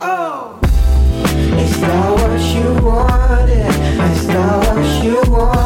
Oh. 0.00 0.60
it's 0.62 1.78
not 1.80 2.12
what 2.20 2.40
you 2.54 2.86
wanted? 2.86 3.66
it's 4.12 4.26
not 4.26 4.76
what 4.76 5.04
you 5.04 5.32
wanted? 5.32 5.63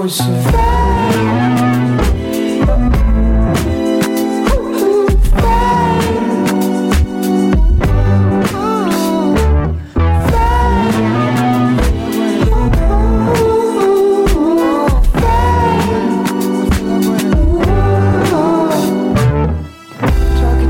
Force 0.00 0.20
of 0.20 0.44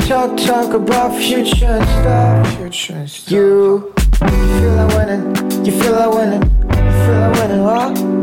Talk, 0.08 0.36
talk, 0.36 0.36
talk 0.38 0.74
about 0.74 1.16
future 1.16 1.66
and 1.66 1.84
stuff. 1.84 2.56
Future 2.56 2.94
and 2.94 3.08
stuff. 3.08 3.30
You, 3.30 3.94
you 3.96 4.28
feel 4.58 4.74
like 4.74 4.96
winning. 4.96 5.64
You 5.64 5.72
feel 5.80 5.92
like 5.92 6.14
winning. 6.14 6.42
You 6.42 7.06
feel 7.06 7.20
like 7.20 7.34
winning, 7.40 7.62
huh? 7.62 8.19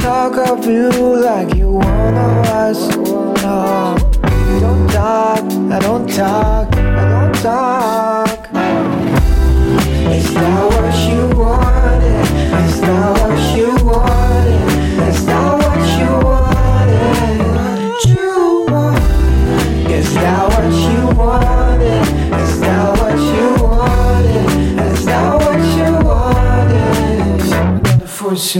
Talk 0.00 0.36
of 0.48 0.64
you 0.66 0.90
like 1.20 1.54
you 1.54 1.72
one 1.72 2.14
of 2.16 2.46
us. 2.46 2.96
No, 2.96 3.96
you 4.48 4.60
don't 4.60 4.88
talk. 4.88 5.44
I 5.44 5.78
don't 5.78 6.08
talk. 6.08 6.74
I 6.74 7.04
don't 7.10 7.34
talk. 7.42 8.48
Is 10.10 10.32
that 10.34 10.62
what 10.72 10.94
you 11.06 11.20
wanted? 11.38 12.26
Is 12.64 12.80
that 12.80 13.10
what 13.20 13.38
you 13.56 13.68
wanted? 13.84 14.62
Is 15.08 15.20
that 15.26 15.52
what 15.60 15.82
you 16.00 16.12
wanted? 16.26 17.40
You 18.08 18.32
wanted. 18.72 19.90
Is 19.90 20.10
that 20.14 20.42
what 20.50 20.72
you 20.88 21.00
wanted? 21.16 22.08
Is 22.40 22.54
that 22.60 22.88
what 22.98 23.18
you 23.18 23.46
wanted? 23.62 24.48
Is 24.92 25.04
that 25.04 25.32
what 25.44 25.60
you 25.76 25.90
wanted? 26.08 27.52
Another 27.52 28.06
force 28.06 28.56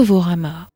Novorama 0.00 0.69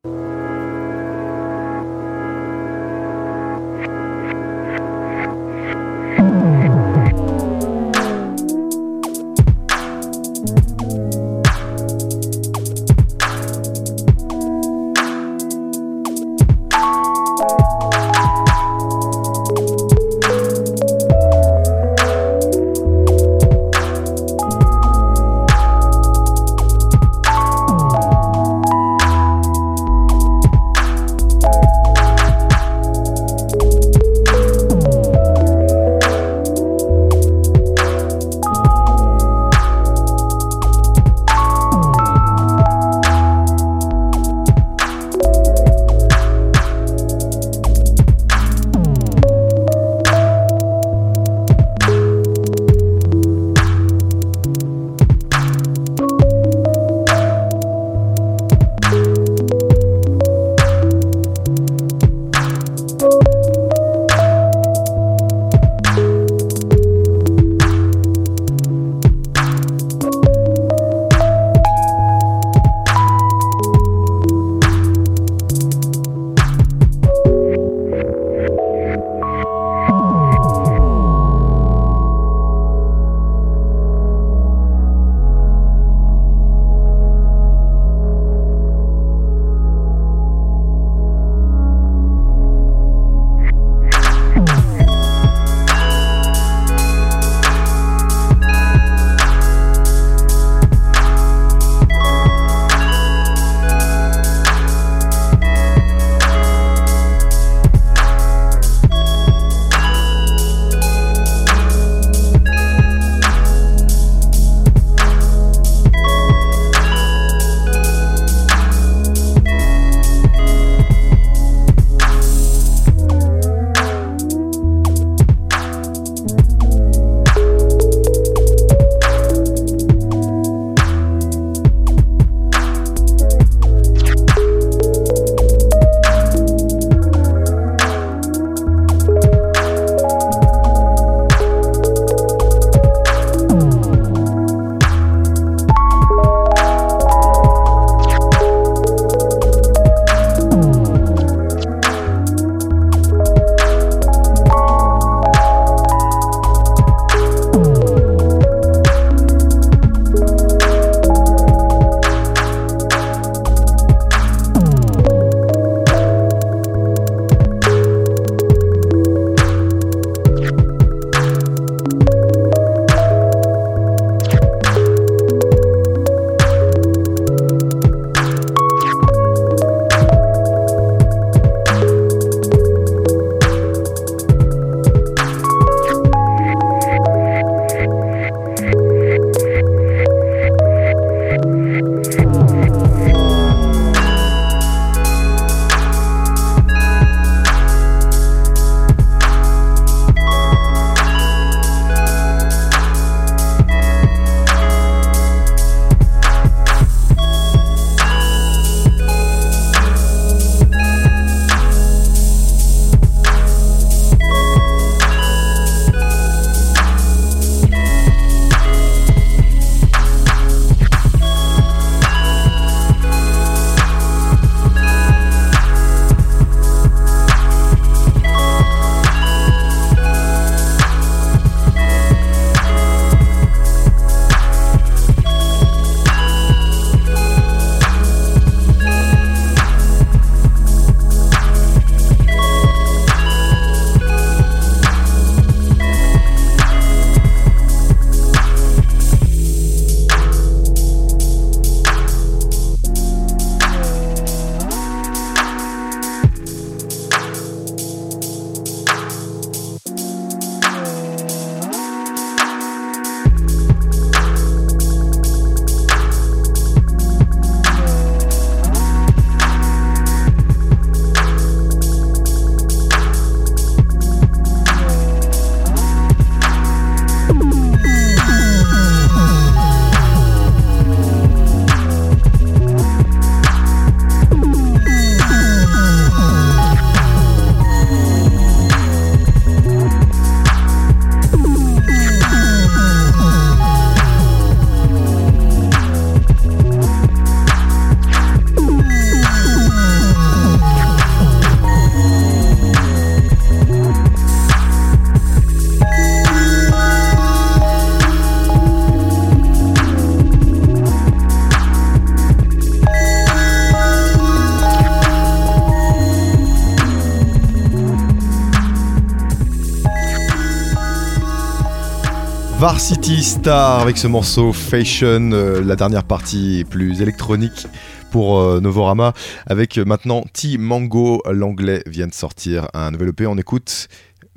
Varsity 322.75 323.23
Star 323.23 323.83
avec 323.83 323.97
ce 323.97 324.09
morceau 324.09 324.53
Fashion, 324.53 325.31
euh, 325.31 325.63
la 325.63 325.77
dernière 325.77 326.03
partie 326.03 326.65
plus 326.69 327.03
électronique 327.03 327.69
pour 328.11 328.41
euh, 328.41 328.59
Novorama, 328.59 329.13
avec 329.47 329.79
euh, 329.79 329.85
maintenant 329.85 330.25
T 330.33 330.59
Mango, 330.59 331.23
l'anglais 331.31 331.85
vient 331.87 332.09
de 332.09 332.13
sortir 332.13 332.67
un 332.75 332.91
nouvel 332.91 333.11
EP, 333.11 333.29
on 333.29 333.39
écoute 333.39 333.87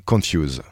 Confuse. 0.04 0.62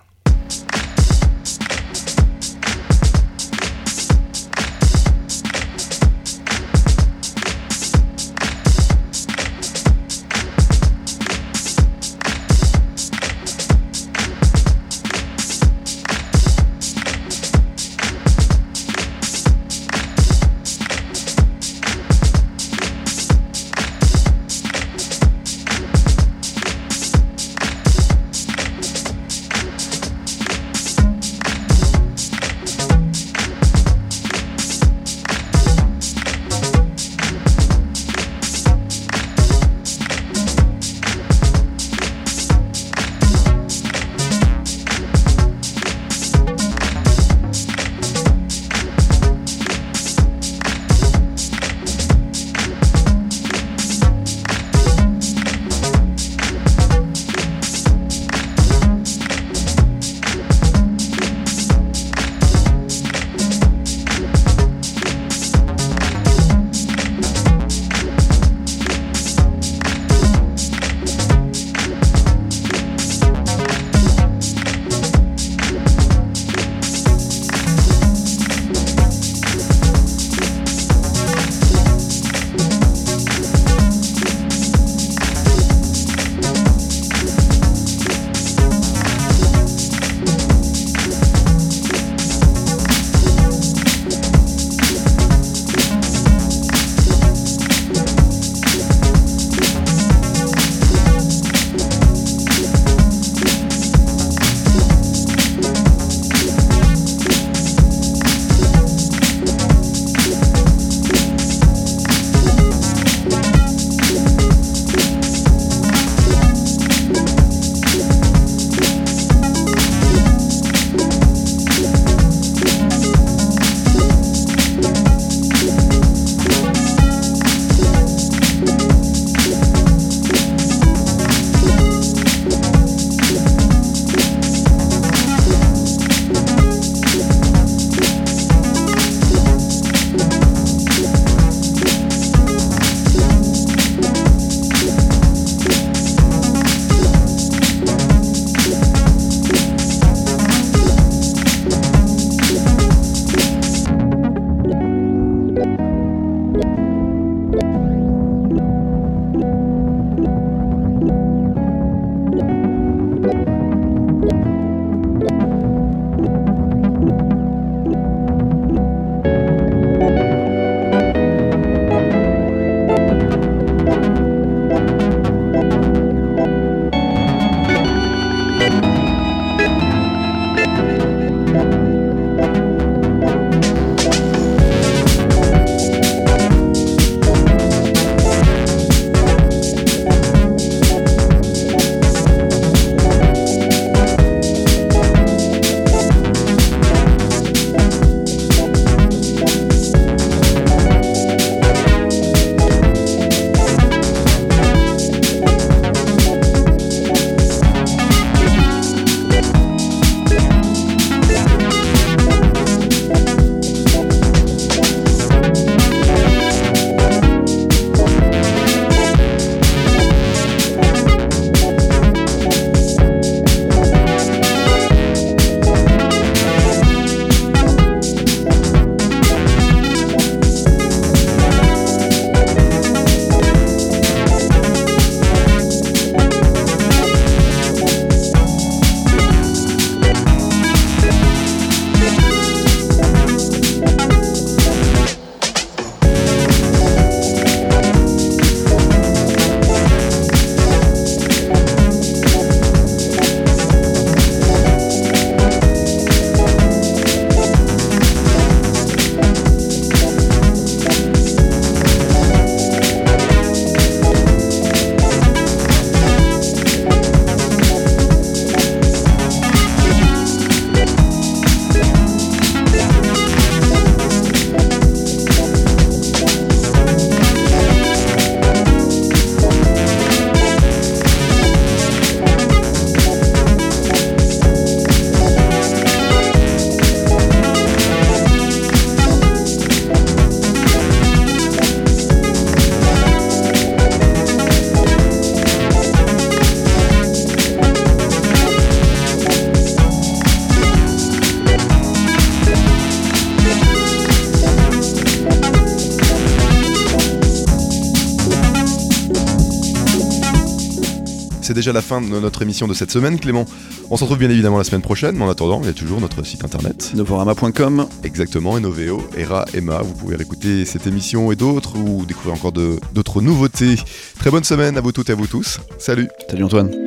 Déjà 311.56 311.72
la 311.72 311.82
fin 311.82 312.00
de 312.00 312.06
notre 312.06 312.42
émission 312.42 312.68
de 312.68 312.74
cette 312.74 312.92
semaine, 312.92 313.18
Clément. 313.18 313.46
On 313.90 313.96
se 313.96 314.04
retrouve 314.04 314.18
bien 314.18 314.30
évidemment 314.30 314.58
la 314.58 314.64
semaine 314.64 314.82
prochaine, 314.82 315.16
mais 315.16 315.24
en 315.24 315.30
attendant, 315.30 315.60
il 315.62 315.66
y 315.66 315.70
a 315.70 315.72
toujours 315.72 316.00
notre 316.00 316.24
site 316.24 316.44
internet. 316.44 316.92
Novorama.com. 316.94 317.86
Exactement, 318.04 318.56
et 318.56 318.60
Noveo, 318.60 319.02
Era, 319.16 319.44
Emma. 319.54 319.80
Vous 319.82 319.94
pouvez 319.94 320.16
réécouter 320.16 320.64
cette 320.64 320.86
émission 320.86 321.32
et 321.32 321.36
d'autres 321.36 321.76
ou 321.78 322.04
découvrir 322.04 322.34
encore 322.34 322.52
d'autres 322.52 323.20
nouveautés. 323.22 323.76
Très 324.18 324.30
bonne 324.30 324.44
semaine 324.44 324.76
à 324.76 324.80
vous 324.80 324.92
toutes 324.92 325.08
et 325.08 325.12
à 325.12 325.16
vous 325.16 325.26
tous. 325.26 325.58
Salut 325.78 326.08
Salut 326.28 326.44
Antoine. 326.44 326.85